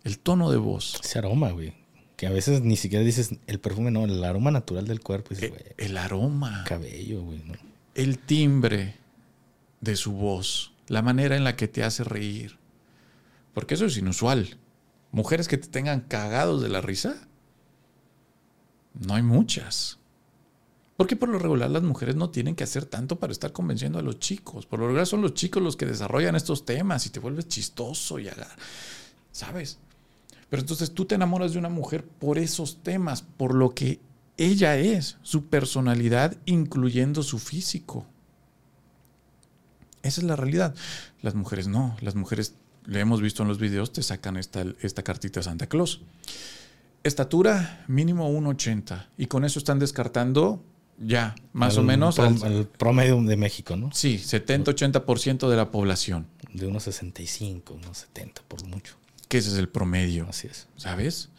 el 0.03 0.19
tono 0.19 0.51
de 0.51 0.57
voz, 0.57 0.99
Ese 1.03 1.19
aroma, 1.19 1.51
güey. 1.51 1.82
Que 2.23 2.27
a 2.27 2.31
veces 2.31 2.61
ni 2.61 2.77
siquiera 2.77 3.03
dices 3.03 3.35
el 3.47 3.59
perfume, 3.59 3.91
no, 3.91 4.05
el 4.05 4.23
aroma 4.23 4.49
natural 4.49 4.87
del 4.87 5.01
cuerpo. 5.01 5.31
Dices, 5.31 5.43
e- 5.43 5.49
güey, 5.49 5.61
el 5.75 5.97
aroma, 5.97 6.63
cabello, 6.65 7.21
güey. 7.21 7.39
¿no? 7.39 7.53
el 7.95 8.17
timbre 8.17 8.95
de 9.81 9.97
su 9.97 10.13
voz, 10.13 10.71
la 10.87 11.01
manera 11.01 11.35
en 11.35 11.43
la 11.43 11.57
que 11.57 11.67
te 11.67 11.83
hace 11.83 12.05
reír. 12.05 12.57
Porque 13.53 13.73
eso 13.73 13.87
es 13.87 13.97
inusual. 13.97 14.55
Mujeres 15.11 15.49
que 15.49 15.57
te 15.57 15.67
tengan 15.67 15.99
cagados 15.99 16.61
de 16.61 16.69
la 16.69 16.79
risa, 16.79 17.27
no 18.93 19.15
hay 19.15 19.21
muchas. 19.21 19.99
Porque 20.95 21.17
por 21.17 21.27
lo 21.27 21.39
regular 21.39 21.71
las 21.71 21.83
mujeres 21.83 22.15
no 22.15 22.29
tienen 22.29 22.55
que 22.55 22.63
hacer 22.63 22.85
tanto 22.85 23.19
para 23.19 23.33
estar 23.33 23.51
convenciendo 23.51 23.99
a 23.99 24.01
los 24.01 24.19
chicos. 24.19 24.65
Por 24.65 24.79
lo 24.79 24.85
regular 24.85 25.07
son 25.07 25.21
los 25.21 25.33
chicos 25.33 25.61
los 25.61 25.75
que 25.75 25.87
desarrollan 25.87 26.37
estos 26.37 26.63
temas 26.63 27.05
y 27.05 27.09
te 27.09 27.19
vuelves 27.19 27.49
chistoso 27.49 28.17
y 28.17 28.29
agar 28.29 28.55
¿Sabes? 29.33 29.77
Pero 30.53 30.61
entonces 30.61 30.93
tú 30.93 31.05
te 31.05 31.15
enamoras 31.15 31.53
de 31.53 31.57
una 31.57 31.69
mujer 31.69 32.05
por 32.05 32.37
esos 32.37 32.83
temas, 32.83 33.23
por 33.23 33.55
lo 33.55 33.71
que 33.71 33.99
ella 34.37 34.77
es, 34.77 35.17
su 35.23 35.47
personalidad, 35.47 36.37
incluyendo 36.45 37.23
su 37.23 37.39
físico. 37.39 38.05
Esa 40.03 40.21
es 40.21 40.27
la 40.27 40.35
realidad. 40.35 40.75
Las 41.23 41.33
mujeres 41.33 41.67
no. 41.67 41.97
Las 42.01 42.13
mujeres, 42.13 42.53
le 42.85 42.99
hemos 42.99 43.19
visto 43.19 43.41
en 43.41 43.49
los 43.49 43.57
videos, 43.57 43.93
te 43.93 44.03
sacan 44.03 44.37
esta, 44.37 44.63
esta 44.83 45.01
cartita 45.01 45.41
Santa 45.41 45.65
Claus. 45.65 46.01
Estatura 47.01 47.83
mínimo 47.87 48.29
1,80. 48.29 49.07
Y 49.17 49.25
con 49.25 49.45
eso 49.45 49.57
están 49.57 49.79
descartando 49.79 50.63
ya, 50.99 51.33
más 51.53 51.77
o 51.77 51.81
menos. 51.81 52.19
el 52.19 52.67
promedio 52.67 53.19
de 53.23 53.37
México, 53.37 53.75
¿no? 53.75 53.91
Sí, 53.91 54.19
70-80% 54.19 55.49
de 55.49 55.57
la 55.57 55.71
población. 55.71 56.27
De 56.53 56.67
unos 56.67 56.83
65, 56.83 57.73
unos 57.73 57.97
70 57.97 58.43
por 58.47 58.63
mucho. 58.67 58.97
Que 59.33 59.39
ese 59.39 59.49
es 59.49 59.57
el 59.57 59.67
promedio. 59.67 60.27
Así 60.29 60.45
es. 60.45 60.67
¿Sabes? 60.75 61.31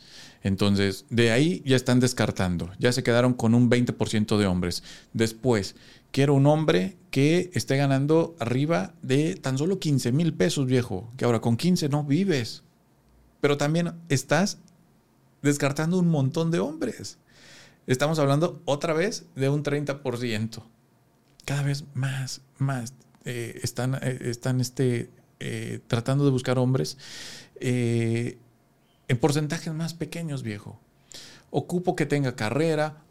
Entonces, 0.43 1.05
de 1.11 1.31
ahí 1.31 1.63
ya 1.65 1.77
están 1.77 2.01
descartando. 2.01 2.73
Ya 2.81 2.91
se 2.91 3.05
quedaron 3.05 3.35
con 3.35 3.55
un 3.55 3.71
20% 3.71 4.37
de 4.37 4.47
hombres. 4.47 4.83
Después, 5.13 5.77
quiero 6.11 6.35
un 6.35 6.49
hombre 6.49 6.97
que 7.13 7.53
esté 7.55 7.77
ganando 7.77 8.35
arriba 8.41 8.95
de 9.03 9.37
tan 9.37 9.59
solo 9.59 9.79
15 9.79 10.11
mil 10.11 10.35
pesos, 10.35 10.67
viejo. 10.67 11.09
Que 11.17 11.25
ahora 11.25 11.41
con 11.41 11.57
15 11.57 11.89
no 11.89 12.03
vives. 12.03 12.65
Pero 13.41 13.59
también 13.59 13.93
estás 14.09 14.59
descartando 15.43 15.97
un 15.97 16.09
montón 16.09 16.51
de 16.51 16.59
hombres. 16.59 17.19
Estamos 17.87 18.19
hablando 18.19 18.61
otra 18.65 18.93
vez 18.93 19.27
de 19.37 19.51
un 19.51 19.63
30%. 19.63 20.65
Cada 21.45 21.63
vez 21.63 21.85
más, 21.95 22.41
más 22.59 22.93
eh, 23.25 23.61
están, 23.63 23.95
eh, 24.03 24.19
están 24.23 24.61
este, 24.61 25.11
eh, 25.41 25.81
tratando 25.87 26.25
de 26.25 26.31
buscar 26.31 26.59
hombres 26.59 26.99
en 29.09 29.19
porcentajes 29.19 29.73
más 29.73 29.95
pequeños, 29.95 30.43
viejo. 30.43 30.81
Ocupo 31.51 31.95
que 31.95 32.07
tenga 32.07 32.35
carrera, 32.35 33.05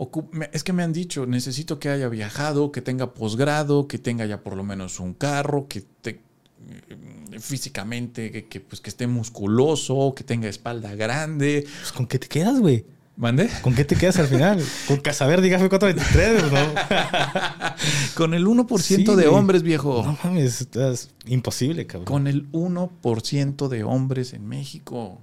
es 0.52 0.64
que 0.64 0.74
me 0.74 0.84
han 0.84 0.92
dicho, 0.92 1.26
necesito 1.26 1.80
que 1.80 1.90
haya 1.90 2.10
viajado, 2.10 2.72
que 2.72 2.82
tenga 2.82 3.14
posgrado, 3.14 3.88
que 3.88 3.98
tenga 3.98 4.26
ya 4.26 4.44
por 4.44 4.58
lo 4.58 4.64
menos 4.64 5.00
un 5.00 5.14
carro, 5.14 5.68
que 5.70 5.80
mm, 5.80 7.40
físicamente, 7.40 8.46
que, 8.50 8.60
pues, 8.60 8.82
que 8.82 8.90
esté 8.90 9.08
musculoso, 9.08 10.14
que 10.14 10.26
tenga 10.26 10.50
espalda 10.50 10.94
grande. 10.96 11.66
Pues, 11.66 11.94
¿Con 11.94 12.06
qué 12.06 12.20
te 12.20 12.28
quedas, 12.28 12.60
güey? 12.60 12.86
¿Mande? 13.16 13.48
¿Con 13.62 13.76
qué 13.76 13.86
te 13.86 13.96
quedas 13.96 14.18
al 14.18 14.28
final? 14.28 14.64
Con 14.88 14.98
Casaver, 14.98 15.40
fue 15.40 15.70
423, 15.70 16.52
¿no? 16.52 16.74
Con 18.16 18.34
el 18.34 18.46
1% 18.46 19.16
de 19.16 19.28
hombres, 19.28 19.62
viejo. 19.62 20.04
No 20.04 20.18
mames, 20.24 20.68
es 20.76 21.10
imposible, 21.28 21.86
cabrón. 21.86 22.06
Con 22.06 22.28
el 22.28 22.52
1% 22.52 23.68
de 23.68 23.84
hombres 23.84 24.34
en 24.34 24.48
México. 24.48 25.22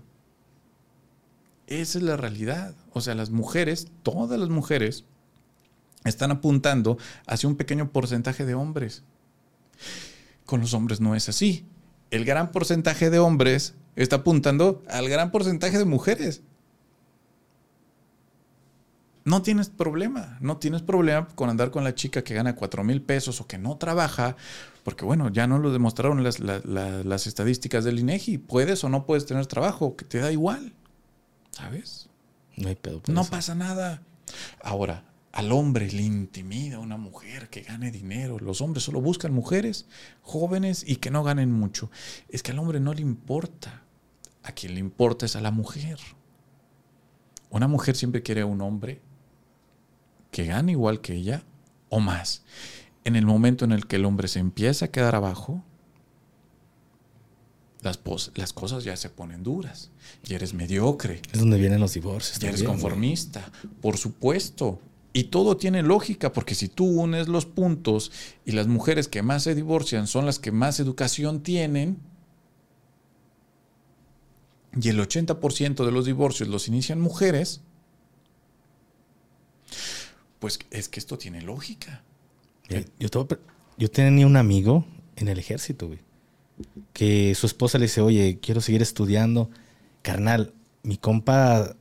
Esa 1.66 1.99
es 1.99 2.04
la 2.04 2.16
realidad. 2.16 2.76
O 2.92 3.00
sea, 3.00 3.16
las 3.16 3.30
mujeres, 3.30 3.88
todas 4.04 4.38
las 4.38 4.50
mujeres, 4.50 5.04
están 6.04 6.30
apuntando 6.30 6.97
hacia 7.26 7.49
un 7.49 7.56
pequeño 7.56 7.90
porcentaje 7.90 8.47
de 8.47 8.54
hombres. 8.54 9.02
Con 10.47 10.61
los 10.61 10.75
hombres 10.75 11.00
no 11.00 11.16
es 11.16 11.28
así. 11.28 11.66
El 12.11 12.25
gran 12.25 12.52
porcentaje 12.52 13.11
de 13.11 13.18
hombres 13.18 13.75
está 13.97 14.16
apuntando 14.16 14.82
al 14.88 15.09
gran 15.09 15.32
porcentaje 15.32 15.78
de 15.78 15.85
mujeres. 15.85 16.42
No 19.24 19.42
tienes 19.42 19.68
problema, 19.68 20.38
no 20.40 20.56
tienes 20.56 20.82
problema 20.82 21.28
con 21.34 21.50
andar 21.50 21.70
con 21.70 21.84
la 21.84 21.94
chica 21.94 22.24
que 22.24 22.34
gana 22.34 22.54
cuatro 22.56 22.82
mil 22.84 23.02
pesos 23.02 23.40
o 23.40 23.46
que 23.46 23.58
no 23.58 23.76
trabaja, 23.76 24.36
porque 24.82 25.04
bueno, 25.04 25.28
ya 25.30 25.46
no 25.46 25.58
lo 25.58 25.72
demostraron 25.72 26.24
las, 26.24 26.40
las 26.40 27.26
estadísticas 27.26 27.84
del 27.84 27.98
INEGI. 27.98 28.38
Puedes 28.38 28.82
o 28.82 28.88
no 28.88 29.04
puedes 29.04 29.26
tener 29.26 29.46
trabajo, 29.46 29.94
que 29.94 30.04
te 30.06 30.18
da 30.18 30.32
igual. 30.32 30.72
¿Sabes? 31.50 32.08
No 32.56 32.68
hay 32.68 32.76
pedo. 32.76 33.02
No 33.08 33.24
pasa 33.24 33.54
nada. 33.54 34.02
Ahora, 34.62 35.04
al 35.32 35.52
hombre 35.52 35.90
le 35.92 36.02
intimida 36.02 36.78
una 36.78 36.96
mujer 36.96 37.50
que 37.50 37.60
gane 37.60 37.90
dinero. 37.90 38.38
Los 38.38 38.60
hombres 38.62 38.84
solo 38.84 39.00
buscan 39.00 39.34
mujeres 39.34 39.86
jóvenes 40.22 40.82
y 40.86 40.96
que 40.96 41.10
no 41.10 41.22
ganen 41.22 41.52
mucho. 41.52 41.90
Es 42.28 42.42
que 42.42 42.52
al 42.52 42.58
hombre 42.58 42.80
no 42.80 42.94
le 42.94 43.02
importa. 43.02 43.82
A 44.42 44.52
quien 44.52 44.74
le 44.74 44.80
importa 44.80 45.26
es 45.26 45.36
a 45.36 45.42
la 45.42 45.50
mujer. 45.50 45.98
Una 47.50 47.68
mujer 47.68 47.96
siempre 47.96 48.22
quiere 48.22 48.40
a 48.40 48.46
un 48.46 48.62
hombre 48.62 49.02
que 50.30 50.46
gane 50.46 50.72
igual 50.72 51.00
que 51.00 51.14
ella 51.14 51.42
o 51.88 52.00
más. 52.00 52.42
En 53.04 53.16
el 53.16 53.26
momento 53.26 53.64
en 53.64 53.72
el 53.72 53.87
que 53.87 53.96
el 53.96 54.04
hombre 54.04 54.28
se 54.28 54.38
empieza 54.38 54.87
a 54.87 54.90
quedar 54.90 55.14
abajo, 55.14 55.64
las, 57.82 58.00
las 58.34 58.52
cosas 58.52 58.84
ya 58.84 58.96
se 58.96 59.08
ponen 59.08 59.42
duras. 59.42 59.90
Y 60.26 60.34
eres 60.34 60.54
mediocre. 60.54 61.22
Es 61.32 61.40
donde 61.40 61.58
vienen 61.58 61.80
los 61.80 61.94
divorcios. 61.94 62.42
Y 62.42 62.46
eres 62.46 62.62
conformista, 62.62 63.50
por 63.80 63.96
supuesto. 63.96 64.80
Y 65.12 65.25
todo 65.25 65.56
tiene 65.56 65.82
lógica, 65.82 66.32
porque 66.32 66.54
si 66.54 66.68
tú 66.68 66.84
unes 66.84 67.26
los 67.26 67.46
puntos 67.46 68.12
y 68.44 68.52
las 68.52 68.68
mujeres 68.68 69.08
que 69.08 69.22
más 69.22 69.42
se 69.42 69.54
divorcian 69.54 70.06
son 70.06 70.25
las 70.25 70.38
que 70.38 70.52
más 70.52 70.78
educación 70.78 71.42
tienen, 71.42 71.99
y 74.80 74.88
el 74.88 75.00
80% 75.00 75.84
de 75.84 75.90
los 75.90 76.06
divorcios 76.06 76.49
los 76.49 76.68
inician 76.68 77.00
mujeres, 77.00 77.62
pues 80.40 80.59
es 80.70 80.88
que 80.88 80.99
esto 80.99 81.16
tiene 81.16 81.42
lógica. 81.42 82.02
Yo, 82.99 83.26
yo 83.78 83.90
tenía 83.90 84.26
un 84.26 84.37
amigo 84.37 84.85
en 85.16 85.28
el 85.28 85.38
ejército, 85.38 85.87
güey 85.87 86.00
que 86.92 87.35
su 87.35 87.47
esposa 87.47 87.78
le 87.78 87.87
dice, 87.87 88.00
oye, 88.00 88.38
quiero 88.40 88.61
seguir 88.61 88.82
estudiando. 88.82 89.50
Carnal, 90.02 90.52
mi 90.82 90.97
compa 90.97 91.76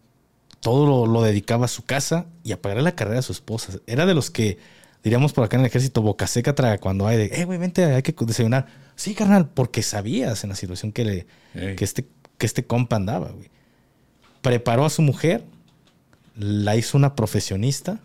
todo 0.60 1.08
lo, 1.08 1.22
dedicaba 1.22 1.66
a 1.66 1.70
su 1.70 1.84
casa 1.84 2.26
y 2.44 2.52
a 2.52 2.62
pagarle 2.62 2.84
la 2.84 2.96
carrera 2.96 3.20
a 3.20 3.24
su 3.24 3.32
esposa. 3.32 3.80
Era 3.88 4.06
de 4.06 4.14
los 4.14 4.30
que, 4.30 4.58
diríamos 5.04 5.34
por 5.34 5.44
acá 5.44 5.56
en 5.58 5.62
el 5.62 5.68
ejército, 5.68 6.02
boca 6.02 6.28
seca 6.28 6.54
traga 6.56 6.78
cuando 6.78 7.08
hay 7.08 7.18
de, 7.18 7.26
eh, 7.26 7.46
güey, 7.46 7.58
vente, 7.58 7.84
hay 7.86 8.02
que 8.02 8.14
desayunar. 8.26 8.68
Sí, 8.96 9.16
carnal, 9.16 9.50
porque 9.50 9.82
sabías 9.82 10.44
en 10.44 10.50
la 10.50 10.56
situación 10.56 10.92
que, 10.92 11.06
le, 11.06 11.28
que, 11.54 11.84
este, 11.84 12.06
que 12.38 12.46
este 12.46 12.66
compa 12.66 12.98
andaba, 12.98 13.30
güey. 13.30 13.50
Preparó 14.42 14.86
a 14.86 14.90
su 14.90 15.02
mujer, 15.02 15.44
la 16.36 16.76
hizo 16.76 16.98
una 16.98 17.16
profesionista 17.16 18.02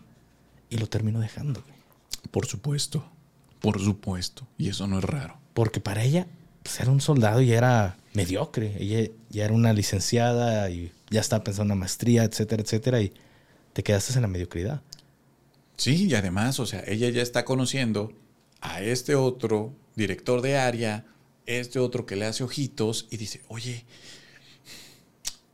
y 0.69 0.77
lo 0.77 0.87
terminó 0.87 1.19
dejando, 1.19 1.61
güey. 1.61 1.75
Por 2.31 2.47
supuesto, 2.47 3.05
por 3.59 3.79
supuesto. 3.79 4.47
Y 4.57 4.69
eso 4.69 4.87
no 4.87 4.99
es 4.99 5.03
raro. 5.03 5.37
Porque 5.53 5.79
para 5.79 6.03
ella 6.03 6.27
pues 6.65 6.79
era 6.79 6.89
un 6.89 6.99
soldado 6.99 7.41
y 7.41 7.51
era 7.51 7.95
mediocre. 8.13 8.75
Ella 8.79 9.11
ya 9.29 9.45
era 9.45 9.53
una 9.53 9.71
licenciada 9.71 10.67
y 10.71 10.91
ya 11.11 11.21
estaba 11.21 11.43
pensando 11.43 11.73
en 11.73 11.77
una 11.77 11.81
maestría, 11.81 12.23
etcétera, 12.23 12.63
etcétera, 12.63 13.01
y 13.01 13.13
te 13.73 13.83
quedaste 13.83 14.13
en 14.15 14.23
la 14.23 14.27
mediocridad. 14.27 14.81
Sí, 15.77 16.07
y 16.07 16.15
además, 16.15 16.59
o 16.59 16.65
sea, 16.65 16.83
ella 16.87 17.07
ya 17.09 17.21
está 17.21 17.45
conociendo 17.45 18.13
a 18.61 18.81
este 18.81 19.13
otro 19.13 19.75
director 19.95 20.41
de 20.41 20.57
área, 20.57 21.05
este 21.45 21.77
otro 21.77 22.07
que 22.07 22.15
le 22.15 22.25
hace 22.25 22.43
ojitos 22.43 23.07
y 23.11 23.17
dice, 23.17 23.43
oye, 23.47 23.85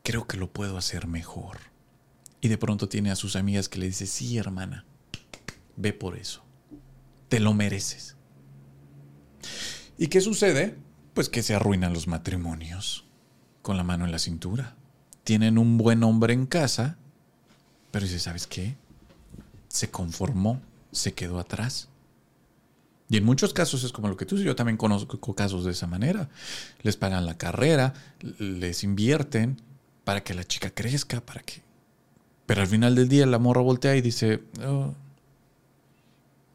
creo 0.04 0.28
que 0.28 0.38
lo 0.38 0.50
puedo 0.50 0.78
hacer 0.78 1.08
mejor. 1.08 1.58
Y 2.40 2.48
de 2.48 2.58
pronto 2.58 2.88
tiene 2.88 3.12
a 3.12 3.18
sus 3.18 3.36
amigas 3.36 3.68
que 3.68 3.80
le 3.80 3.88
dice, 3.88 4.08
sí, 4.08 4.38
hermana, 4.38 4.86
ve 5.82 5.94
por 5.94 6.18
eso. 6.18 6.44
Te 7.30 7.40
lo 7.40 7.54
mereces. 7.54 8.16
¿Y 9.98 10.08
qué 10.08 10.22
sucede? 10.22 10.78
Pues 11.14 11.30
que 11.30 11.44
se 11.44 11.56
arruinan 11.56 11.94
los 11.94 12.08
matrimonios 12.08 13.06
con 13.62 13.78
la 13.78 13.84
mano 13.84 14.06
en 14.06 14.12
la 14.12 14.20
cintura. 14.20 14.76
Tienen 15.24 15.58
un 15.58 15.78
buen 15.78 16.04
hombre 16.04 16.34
en 16.34 16.46
casa, 16.46 16.98
pero 17.92 18.06
dice, 18.06 18.20
¿sabes 18.20 18.48
qué? 18.48 18.76
Se 19.68 19.90
conformó, 19.90 20.62
se 20.92 21.14
quedó 21.14 21.40
atrás. 21.40 21.90
Y 23.10 23.18
en 23.18 23.26
muchos 23.26 23.54
casos 23.54 23.84
es 23.84 23.92
como 23.92 24.08
lo 24.08 24.16
que 24.16 24.26
tú 24.26 24.36
dices, 24.36 24.48
yo 24.48 24.56
también 24.56 24.78
conozco 24.78 25.36
casos 25.36 25.66
de 25.66 25.72
esa 25.72 25.86
manera. 25.86 26.30
Les 26.82 26.96
pagan 26.96 27.26
la 27.26 27.38
carrera, 27.38 27.94
les 28.40 28.84
invierten 28.84 29.62
para 30.06 30.24
que 30.24 30.34
la 30.34 30.46
chica 30.46 30.72
crezca, 30.72 31.20
para 31.22 31.42
que... 31.42 31.62
Pero 32.46 32.62
al 32.62 32.68
final 32.68 32.96
del 32.96 33.10
día 33.10 33.26
la 33.26 33.38
morra 33.38 33.62
voltea 33.62 33.96
y 33.96 34.02
dice, 34.02 34.44
oh, 34.66 34.96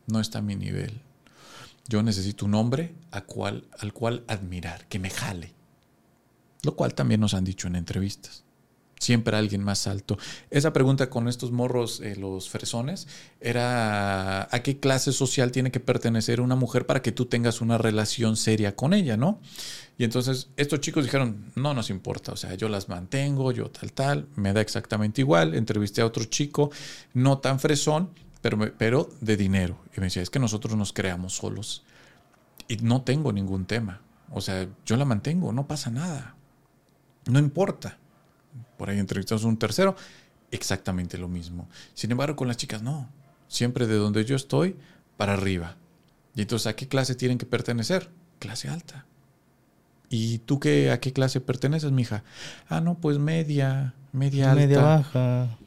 no 0.07 0.21
está 0.21 0.39
a 0.39 0.43
mi 0.43 0.57
nivel. 0.57 1.01
Yo 1.89 2.03
necesito 2.03 2.47
un 2.47 2.55
hombre 2.55 2.95
al 3.11 3.25
cual, 3.27 3.65
al 3.79 3.93
cual 3.93 4.25
admirar, 4.27 4.87
que 4.89 4.99
me 4.99 5.11
jale. 5.11 5.53
Lo 6.63 6.75
cual 6.75 6.95
también 6.95 7.21
nos 7.21 7.35
han 7.35 7.45
dicho 7.45 7.69
en 7.69 7.77
entrevistas. 7.77 8.45
Siempre 8.99 9.37
alguien 9.37 9.63
más 9.63 9.87
alto. 9.87 10.17
Esa 10.51 10.73
pregunta 10.73 11.11
con 11.11 11.29
estos 11.29 11.53
morros, 11.53 12.01
eh, 12.01 12.17
los 12.17 12.49
fresones, 12.49 13.07
era 13.41 14.49
a 14.51 14.63
qué 14.63 14.81
clase 14.81 15.13
social 15.13 15.53
tiene 15.53 15.71
que 15.71 15.81
pertenecer 15.81 16.41
una 16.41 16.57
mujer 16.57 16.87
para 16.87 17.03
que 17.03 17.13
tú 17.13 17.27
tengas 17.27 17.61
una 17.61 17.77
relación 17.77 18.37
seria 18.37 18.75
con 18.75 18.95
ella, 18.95 19.19
¿no? 19.19 19.39
Y 19.99 20.05
entonces 20.05 20.49
estos 20.57 20.81
chicos 20.81 21.05
dijeron, 21.05 21.53
no 21.55 21.75
nos 21.75 21.91
importa, 21.91 22.33
o 22.33 22.37
sea, 22.37 22.55
yo 22.55 22.71
las 22.71 22.89
mantengo, 22.89 23.53
yo 23.53 23.71
tal, 23.71 23.93
tal, 23.93 24.29
me 24.35 24.55
da 24.55 24.63
exactamente 24.63 25.21
igual. 25.21 25.55
Entrevisté 25.55 26.01
a 26.01 26.07
otro 26.07 26.25
chico, 26.25 26.71
no 27.13 27.39
tan 27.39 27.61
fresón, 27.61 28.11
pero, 28.79 29.09
de 29.21 29.37
dinero. 29.37 29.79
Y 29.97 30.01
me 30.01 30.07
decía, 30.07 30.23
es 30.23 30.31
que 30.31 30.39
nosotros 30.39 30.77
nos 30.77 30.93
creamos 30.93 31.35
solos 31.35 31.85
y 32.69 32.77
no 32.79 33.03
tengo 33.03 33.33
ningún 33.33 33.67
tema. 33.67 34.01
O 34.31 34.41
sea, 34.41 34.69
yo 34.85 34.97
la 34.97 35.05
mantengo, 35.05 35.53
no 35.53 35.67
pasa 35.67 35.91
nada. 35.91 36.35
No 37.27 37.39
importa. 37.39 37.99
por 38.77 38.91
ahí 38.91 38.99
entrevistamos 38.99 39.45
a 39.45 39.49
un 39.49 39.59
tercero, 39.59 39.97
exactamente 40.51 41.19
lo 41.19 41.29
mismo. 41.29 41.69
Sin 41.95 42.11
embargo, 42.11 42.37
con 42.37 42.49
las 42.49 42.57
chicas 42.57 42.83
no. 42.83 43.09
Siempre 43.49 43.87
de 43.87 43.95
donde 43.97 44.25
yo 44.25 44.37
estoy, 44.37 44.77
para 45.17 45.35
arriba. 45.35 45.77
Y 46.35 46.43
entonces, 46.43 46.67
¿a 46.67 46.77
qué 46.77 46.89
clase 46.89 47.15
tienen 47.15 47.39
que 47.39 47.47
pertenecer? 47.47 48.11
Clase 48.39 48.69
alta. 48.69 49.07
¿Y 50.09 50.39
tú 50.39 50.61
qué, 50.61 50.91
a 50.91 51.01
qué 51.01 51.13
clase 51.13 51.41
perteneces, 51.41 51.91
mija? 51.93 52.23
Ah, 52.69 52.81
no, 52.81 52.95
pues 52.99 53.19
media, 53.19 53.95
media 54.13 54.53
alta. 54.53 54.67
Media 54.67 54.83
baja. 54.83 55.59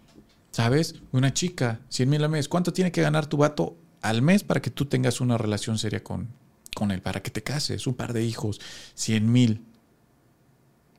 ¿Sabes? 0.59 0.95
Una 1.13 1.33
chica, 1.33 1.79
100 1.87 2.09
mil 2.09 2.21
al 2.21 2.29
mes. 2.29 2.49
¿Cuánto 2.49 2.73
tiene 2.73 2.91
que 2.91 3.01
ganar 3.01 3.27
tu 3.27 3.37
vato 3.37 3.77
al 4.01 4.21
mes 4.21 4.43
para 4.43 4.61
que 4.61 4.69
tú 4.69 4.87
tengas 4.87 5.21
una 5.21 5.37
relación 5.37 5.77
seria 5.77 6.03
con, 6.03 6.27
con 6.75 6.91
él? 6.91 7.01
Para 7.01 7.21
que 7.21 7.31
te 7.31 7.41
cases, 7.41 7.87
un 7.87 7.93
par 7.93 8.11
de 8.11 8.25
hijos, 8.25 8.59
100 8.95 9.31
mil. 9.31 9.63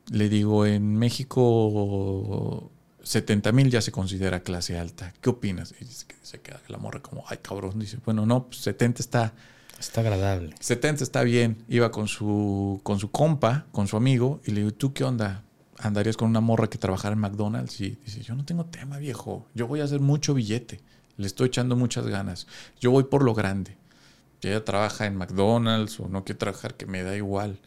Le 0.09 0.29
digo, 0.29 0.65
en 0.65 0.97
México 0.97 2.71
70 3.03 3.51
mil 3.51 3.69
ya 3.69 3.81
se 3.81 3.91
considera 3.91 4.41
clase 4.41 4.79
alta. 4.79 5.13
¿Qué 5.21 5.29
opinas? 5.29 5.75
Y 5.79 5.85
dice 5.85 6.07
que 6.07 6.15
se 6.23 6.41
queda 6.41 6.59
la 6.67 6.79
morra 6.79 7.03
como, 7.03 7.23
ay 7.27 7.37
cabrón. 7.39 7.77
Dice, 7.77 7.99
bueno, 8.03 8.25
no, 8.25 8.47
pues 8.47 8.61
70 8.61 8.99
está... 8.99 9.35
Está 9.79 10.01
agradable. 10.01 10.55
70 10.59 11.03
está 11.03 11.21
bien. 11.21 11.63
Iba 11.69 11.91
con 11.91 12.07
su, 12.07 12.79
con 12.81 12.97
su 12.97 13.11
compa, 13.11 13.67
con 13.71 13.87
su 13.87 13.95
amigo, 13.95 14.41
y 14.43 14.53
le 14.53 14.61
digo, 14.61 14.73
¿tú 14.73 14.91
qué 14.91 15.03
onda? 15.03 15.43
¿Andarías 15.81 16.15
con 16.17 16.29
una 16.29 16.41
morra 16.41 16.69
que 16.69 16.77
trabajara 16.77 17.13
en 17.13 17.19
McDonald's? 17.19 17.81
Y 17.81 17.97
dice, 18.05 18.21
yo 18.21 18.35
no 18.35 18.45
tengo 18.45 18.65
tema, 18.65 18.97
viejo. 18.97 19.47
Yo 19.55 19.67
voy 19.67 19.81
a 19.81 19.85
hacer 19.85 19.99
mucho 19.99 20.33
billete. 20.33 20.79
Le 21.17 21.27
estoy 21.27 21.47
echando 21.47 21.75
muchas 21.75 22.05
ganas. 22.07 22.47
Yo 22.79 22.91
voy 22.91 23.03
por 23.05 23.23
lo 23.23 23.33
grande. 23.33 23.75
Si 24.41 24.47
ella 24.47 24.63
trabaja 24.63 25.05
en 25.05 25.15
McDonald's 25.17 25.99
o 25.99 26.07
no 26.07 26.23
quiere 26.23 26.39
trabajar, 26.39 26.75
que 26.75 26.85
me 26.85 27.03
da 27.03 27.15
igual. 27.15 27.59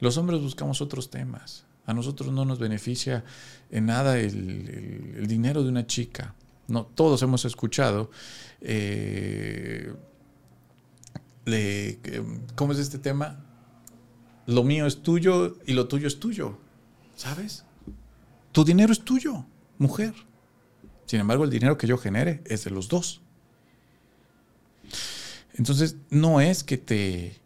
Los 0.00 0.16
hombres 0.16 0.40
buscamos 0.40 0.80
otros 0.80 1.10
temas. 1.10 1.64
A 1.86 1.94
nosotros 1.94 2.32
no 2.32 2.44
nos 2.44 2.58
beneficia 2.58 3.24
en 3.70 3.86
nada 3.86 4.18
el, 4.18 5.26
dinero 5.28 5.62
de 5.62 5.68
una 5.68 5.86
chica. 5.86 6.34
No, 6.68 6.86
todos 6.86 7.22
hemos 7.22 7.44
escuchado. 7.44 8.10
eh, 8.62 9.92
le- 11.44 11.98
¿Cómo 12.54 12.72
es 12.72 12.78
este 12.78 12.98
tema? 12.98 13.44
Lo 14.46 14.62
mío 14.64 14.86
es 14.86 15.02
tuyo 15.02 15.58
y 15.66 15.72
lo 15.74 15.88
tuyo 15.88 16.06
es 16.08 16.18
tuyo. 16.20 16.58
¿Sabes? 17.14 17.64
Tu 18.52 18.64
dinero 18.64 18.92
es 18.92 19.04
tuyo, 19.04 19.46
mujer. 19.78 20.14
Sin 21.06 21.20
embargo, 21.20 21.44
el 21.44 21.50
dinero 21.50 21.78
que 21.78 21.86
yo 21.86 21.98
genere 21.98 22.42
es 22.46 22.64
de 22.64 22.70
los 22.70 22.88
dos. 22.88 23.20
Entonces, 25.54 25.96
no 26.10 26.40
es 26.40 26.64
que 26.64 26.78
te 26.78 27.40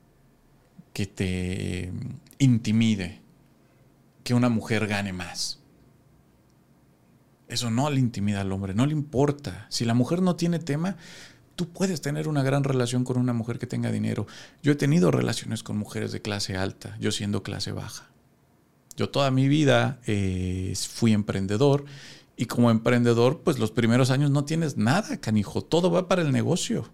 que 0.98 1.06
te 1.06 1.92
intimide 2.38 3.20
que 4.24 4.34
una 4.34 4.48
mujer 4.48 4.88
gane 4.88 5.12
más. 5.12 5.60
Eso 7.46 7.70
no 7.70 7.88
le 7.88 8.00
intimida 8.00 8.40
al 8.40 8.50
hombre, 8.50 8.74
no 8.74 8.84
le 8.84 8.92
importa. 8.92 9.66
Si 9.70 9.84
la 9.84 9.94
mujer 9.94 10.22
no 10.22 10.34
tiene 10.34 10.58
tema, 10.58 10.96
tú 11.54 11.68
puedes 11.68 12.00
tener 12.00 12.26
una 12.26 12.42
gran 12.42 12.64
relación 12.64 13.04
con 13.04 13.16
una 13.16 13.32
mujer 13.32 13.60
que 13.60 13.68
tenga 13.68 13.92
dinero. 13.92 14.26
Yo 14.60 14.72
he 14.72 14.74
tenido 14.74 15.12
relaciones 15.12 15.62
con 15.62 15.78
mujeres 15.78 16.10
de 16.10 16.20
clase 16.20 16.56
alta, 16.56 16.96
yo 16.98 17.12
siendo 17.12 17.44
clase 17.44 17.70
baja. 17.70 18.10
Yo 18.98 19.10
toda 19.10 19.30
mi 19.30 19.46
vida 19.46 20.00
eh, 20.08 20.74
fui 20.90 21.12
emprendedor 21.12 21.84
y 22.36 22.46
como 22.46 22.68
emprendedor, 22.68 23.42
pues 23.44 23.60
los 23.60 23.70
primeros 23.70 24.10
años 24.10 24.32
no 24.32 24.44
tienes 24.44 24.76
nada, 24.76 25.18
canijo, 25.18 25.62
todo 25.62 25.88
va 25.92 26.08
para 26.08 26.22
el 26.22 26.32
negocio. 26.32 26.90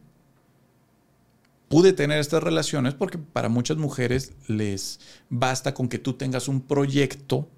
Pude 1.69 1.95
tener 1.95 2.19
estas 2.19 2.43
relaciones 2.43 2.93
porque 2.93 3.17
para 3.17 3.49
muchas 3.49 3.79
mujeres 3.79 4.35
les 4.49 5.01
basta 5.31 5.73
con 5.73 5.89
que 5.89 5.99
tú 5.99 6.13
tengas 6.13 6.47
un 6.47 6.61
proyecto, 6.61 7.49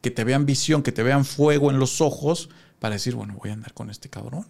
que 0.00 0.10
te 0.10 0.24
vean 0.24 0.46
visión, 0.46 0.82
que 0.82 0.90
te 0.90 1.04
vean 1.04 1.24
fuego 1.24 1.70
en 1.70 1.78
los 1.78 2.00
ojos 2.00 2.48
para 2.80 2.96
decir, 2.96 3.14
bueno, 3.14 3.36
voy 3.40 3.50
a 3.50 3.52
andar 3.52 3.72
con 3.72 3.88
este 3.88 4.10
cabrón. 4.10 4.48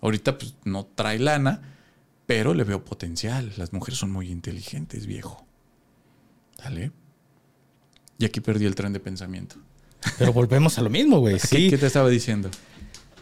Ahorita 0.00 0.36
pues 0.36 0.56
no 0.64 0.84
trae 0.84 1.20
lana, 1.20 1.62
pero 2.26 2.54
le 2.54 2.64
veo 2.64 2.84
potencial. 2.84 3.52
Las 3.56 3.72
mujeres 3.72 4.00
son 4.00 4.10
muy 4.10 4.32
inteligentes, 4.32 5.06
viejo. 5.06 5.46
¿Sale? 6.60 6.90
Y 8.18 8.24
aquí 8.24 8.40
perdí 8.40 8.66
el 8.66 8.74
tren 8.74 8.92
de 8.92 9.00
pensamiento. 9.00 9.56
Pero 10.18 10.32
volvemos 10.32 10.78
a 10.78 10.82
lo 10.82 10.90
mismo, 10.90 11.20
güey. 11.20 11.34
¿Qué, 11.40 11.46
Sí. 11.46 11.70
qué 11.70 11.78
te 11.78 11.86
estaba 11.86 12.08
diciendo? 12.08 12.50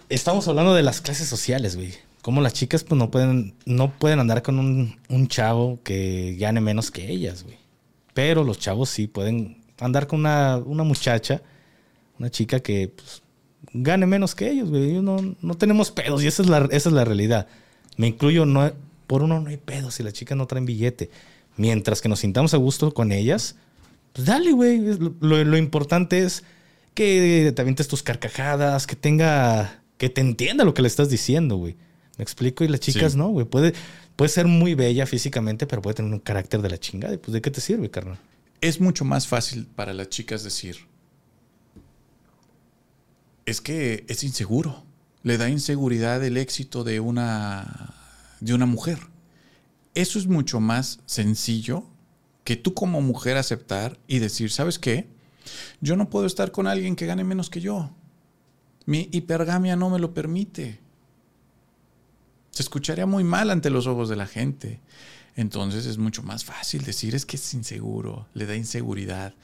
Estamos 0.09 0.48
hablando 0.48 0.74
de 0.74 0.83
las 0.83 1.00
clases 1.00 1.29
sociales, 1.29 1.76
güey. 1.76 1.94
Como 2.22 2.40
las 2.40 2.53
chicas, 2.53 2.85
pues 2.85 2.98
no 2.98 3.11
pueden, 3.11 3.55
no 3.64 3.92
pueden 3.98 4.18
andar 4.20 4.42
con 4.42 4.59
un, 4.59 4.98
un 5.09 5.29
chavo 5.29 5.79
que 5.83 6.37
gane 6.38 6.61
menos 6.61 6.90
que 6.90 7.11
ellas, 7.11 7.44
güey. 7.44 7.57
Pero 8.12 8.44
los 8.44 8.59
chavos 8.59 8.90
sí 8.90 9.07
pueden 9.07 9.62
andar 9.79 10.07
con 10.07 10.20
una, 10.20 10.59
una 10.59 10.83
muchacha, 10.83 11.40
una 12.18 12.31
chica 12.31 12.61
que 12.61 12.88
pues, 12.94 13.22
gane 13.72 14.05
menos 14.07 14.35
que 14.35 14.50
ellos, 14.50 14.68
güey. 14.68 14.90
Ellos 14.90 15.03
no, 15.03 15.37
no 15.40 15.55
tenemos 15.55 15.90
pedos 15.90 16.22
y 16.22 16.26
esa 16.26 16.42
es, 16.42 16.48
la, 16.48 16.68
esa 16.70 16.88
es 16.88 16.92
la 16.94 17.05
realidad. 17.05 17.46
Me 17.96 18.09
incluyo, 18.09 18.44
no, 18.44 18.70
por 19.07 19.22
uno 19.22 19.40
no 19.40 19.48
hay 19.48 19.57
pedos 19.57 19.94
si 19.94 20.03
las 20.03 20.12
chicas 20.12 20.37
no 20.37 20.46
traen 20.46 20.66
billete. 20.66 21.11
Mientras 21.57 22.00
que 22.03 22.09
nos 22.09 22.20
sintamos 22.20 22.53
a 22.53 22.59
gusto 22.59 22.92
con 22.92 23.12
ellas, 23.12 23.57
pues 24.12 24.27
dale, 24.27 24.53
güey. 24.53 24.79
Lo, 24.99 25.14
lo- 25.20 25.44
lo 25.44 25.57
importante 25.57 26.20
es 26.25 26.42
que 26.94 27.53
te 27.55 27.62
avientes 27.62 27.88
tus 27.88 28.03
carcajadas, 28.03 28.87
que 28.87 28.96
tenga, 28.96 29.83
que 29.99 30.09
te 30.09 30.20
entienda 30.20 30.64
lo 30.64 30.75
que 30.75 30.83
le 30.83 30.88
estás 30.88 31.09
diciendo, 31.11 31.57
güey. 31.57 31.77
Me 32.18 32.23
explico. 32.23 32.64
Y 32.64 32.68
las 32.68 32.81
chicas 32.81 33.12
Sí. 33.12 33.18
no, 33.18 33.29
güey. 33.29 33.46
Puede, 33.46 33.73
puede 34.16 34.29
ser 34.29 34.46
muy 34.46 34.75
bella 34.75 35.07
físicamente, 35.07 35.66
pero 35.66 35.81
puede 35.83 35.94
tener 35.94 36.12
un 36.12 36.18
carácter 36.20 36.61
de 36.62 36.68
la 36.70 36.79
chingada. 36.79 37.14
Y 37.14 37.18
pues, 37.18 37.33
¿de 37.33 37.40
qué 37.40 37.51
te 37.51 37.61
sirve, 37.61 37.90
carnal? 37.90 38.18
Es 38.61 38.81
mucho 38.81 39.05
más 39.05 39.27
fácil 39.27 39.66
para 39.66 39.94
las 39.94 40.09
chicas 40.11 40.44
decir, 40.44 40.77
es 43.46 43.61
que 43.61 44.05
es 44.09 44.23
inseguro. 44.25 44.85
Le 45.23 45.37
da 45.38 45.49
inseguridad 45.49 46.23
el 46.25 46.37
éxito 46.37 46.85
de 46.85 47.01
una, 47.01 47.94
de 48.40 48.55
una 48.55 48.66
mujer. 48.66 48.99
Eso 49.94 50.18
es 50.18 50.27
mucho 50.27 50.61
más 50.61 51.01
sencillo 51.07 51.85
que 52.44 52.57
tú 52.57 52.74
como 52.74 53.00
mujer 53.00 53.37
aceptar 53.37 53.98
y 54.07 54.18
decir, 54.18 54.50
¿sabes 54.50 54.79
qué? 54.79 55.09
Yo 55.81 55.96
no 55.96 56.11
puedo 56.11 56.26
estar 56.26 56.53
con 56.53 56.66
alguien 56.66 56.96
que 56.96 57.07
gane 57.07 57.24
menos 57.24 57.50
que 57.50 57.61
yo. 57.61 57.90
Mi 58.87 59.09
hipergamia 59.12 59.76
no 59.76 59.90
me 59.90 59.98
lo 59.98 60.14
permite. 60.14 60.81
Se 62.50 62.62
escucharía 62.62 63.07
muy 63.07 63.24
mal 63.24 63.50
ante 63.50 63.70
los 63.70 63.87
ojos 63.87 64.09
de 64.09 64.16
la 64.16 64.26
gente. 64.26 64.81
Entonces 65.37 65.87
es 65.87 65.98
mucho 65.98 66.22
más 66.22 66.44
fácil 66.44 66.85
decir 66.85 67.14
es 67.14 67.24
que 67.24 67.37
es 67.37 67.55
inseguro, 67.55 68.26
le 68.35 68.46
da 68.46 68.57
inseguridad. 68.57 69.35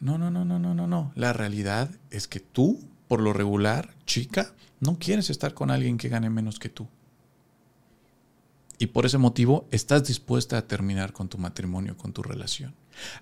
No, 0.00 0.18
no, 0.18 0.30
no, 0.30 0.44
no, 0.44 0.58
no, 0.58 0.74
no, 0.74 0.86
no. 0.86 1.12
La 1.14 1.32
realidad 1.32 1.90
es 2.10 2.26
que 2.26 2.40
tú, 2.40 2.80
por 3.08 3.20
lo 3.20 3.32
regular, 3.32 3.94
chica, 4.06 4.54
no 4.80 4.98
quieres 4.98 5.30
estar 5.30 5.54
con 5.54 5.70
alguien 5.70 5.98
que 5.98 6.08
gane 6.08 6.30
menos 6.30 6.58
que 6.58 6.68
tú. 6.68 6.88
Y 8.84 8.88
por 8.88 9.06
ese 9.06 9.16
motivo 9.16 9.66
estás 9.70 10.04
dispuesta 10.06 10.58
a 10.58 10.66
terminar 10.68 11.14
con 11.14 11.30
tu 11.30 11.38
matrimonio, 11.38 11.96
con 11.96 12.12
tu 12.12 12.22
relación. 12.22 12.74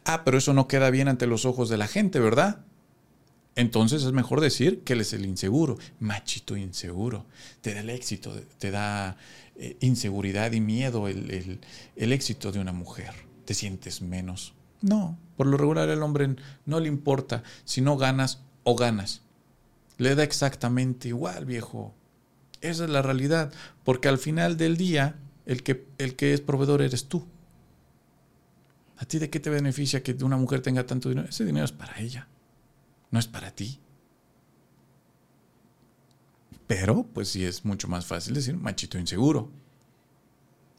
Ah, 0.04 0.24
pero 0.24 0.38
eso 0.38 0.52
no 0.54 0.66
queda 0.66 0.90
bien 0.90 1.06
ante 1.06 1.28
los 1.28 1.44
ojos 1.44 1.68
de 1.68 1.76
la 1.76 1.86
gente, 1.86 2.18
¿verdad? 2.18 2.64
Entonces 3.54 4.02
es 4.02 4.10
mejor 4.10 4.40
decir 4.40 4.80
que 4.80 4.94
él 4.94 5.02
es 5.02 5.12
el 5.12 5.24
inseguro, 5.24 5.78
machito 6.00 6.56
inseguro. 6.56 7.26
Te 7.60 7.74
da 7.74 7.80
el 7.80 7.90
éxito, 7.90 8.34
te 8.58 8.72
da 8.72 9.16
eh, 9.54 9.76
inseguridad 9.78 10.50
y 10.50 10.60
miedo 10.60 11.06
el, 11.06 11.30
el- 11.30 11.60
el 11.94 12.12
éxito 12.12 12.50
de 12.50 12.58
una 12.58 12.72
mujer. 12.72 13.12
Te 13.44 13.54
sientes 13.54 14.02
menos. 14.02 14.54
No, 14.80 15.16
por 15.36 15.46
lo 15.46 15.56
regular 15.56 15.88
el 15.90 16.02
hombre 16.02 16.34
no 16.66 16.80
le 16.80 16.88
importa 16.88 17.44
si 17.64 17.82
no 17.82 17.96
ganas 17.96 18.40
o 18.64 18.74
ganas. 18.74 19.20
Le 19.96 20.16
da 20.16 20.24
exactamente 20.24 21.06
igual, 21.06 21.44
viejo. 21.44 21.94
Esa 22.62 22.82
es 22.82 22.90
la 22.90 23.02
realidad, 23.02 23.52
porque 23.84 24.08
al 24.08 24.18
final 24.18 24.56
del 24.56 24.76
día 24.76 25.14
el 25.46 25.62
que, 25.62 25.86
el 25.98 26.16
que 26.16 26.32
es 26.32 26.40
proveedor 26.40 26.82
eres 26.82 27.06
tú. 27.06 27.26
¿A 28.98 29.04
ti 29.04 29.18
de 29.18 29.30
qué 29.30 29.40
te 29.40 29.50
beneficia 29.50 30.02
que 30.02 30.12
una 30.22 30.36
mujer 30.36 30.60
tenga 30.60 30.86
tanto 30.86 31.08
dinero? 31.08 31.28
Ese 31.28 31.44
dinero 31.44 31.64
es 31.64 31.72
para 31.72 31.98
ella 32.00 32.28
no 33.12 33.20
es 33.20 33.28
para 33.28 33.52
ti. 33.52 33.78
Pero, 36.66 37.04
pues 37.04 37.28
sí 37.28 37.44
es 37.44 37.64
mucho 37.64 37.86
más 37.86 38.06
fácil 38.06 38.34
decir 38.34 38.56
machito 38.56 38.98
inseguro. 38.98 39.50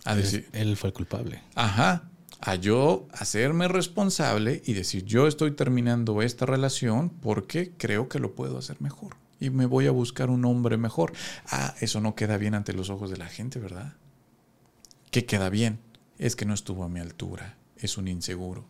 A 0.03 0.15
decir, 0.15 0.49
Él 0.51 0.75
fue 0.75 0.89
el 0.89 0.93
culpable. 0.93 1.41
ajá, 1.55 2.09
a 2.41 2.55
yo 2.55 3.07
hacerme 3.13 3.69
responsable 3.69 4.61
y 4.65 4.73
decir, 4.73 5.05
yo 5.05 5.27
estoy 5.27 5.51
terminando 5.51 6.21
esta 6.21 6.45
relación 6.45 7.09
porque 7.09 7.71
creo 7.77 8.09
que 8.09 8.19
lo 8.19 8.35
puedo 8.35 8.57
hacer 8.57 8.81
mejor 8.81 9.15
y 9.39 9.49
me 9.49 9.65
voy 9.65 9.87
a 9.87 9.91
buscar 9.91 10.29
un 10.29 10.43
hombre 10.43 10.75
mejor. 10.75 11.13
Ah, 11.47 11.73
eso 11.79 12.01
no 12.01 12.15
queda 12.15 12.37
bien 12.37 12.53
ante 12.53 12.73
los 12.73 12.89
ojos 12.89 13.11
de 13.11 13.17
la 13.17 13.27
gente, 13.27 13.59
¿verdad? 13.59 13.93
¿Qué 15.13 15.27
queda 15.27 15.51
bien? 15.51 15.77
Es 16.17 16.35
que 16.35 16.43
no 16.43 16.55
estuvo 16.55 16.83
a 16.83 16.89
mi 16.89 16.99
altura, 16.99 17.59
es 17.77 17.99
un 17.99 18.07
inseguro. 18.07 18.65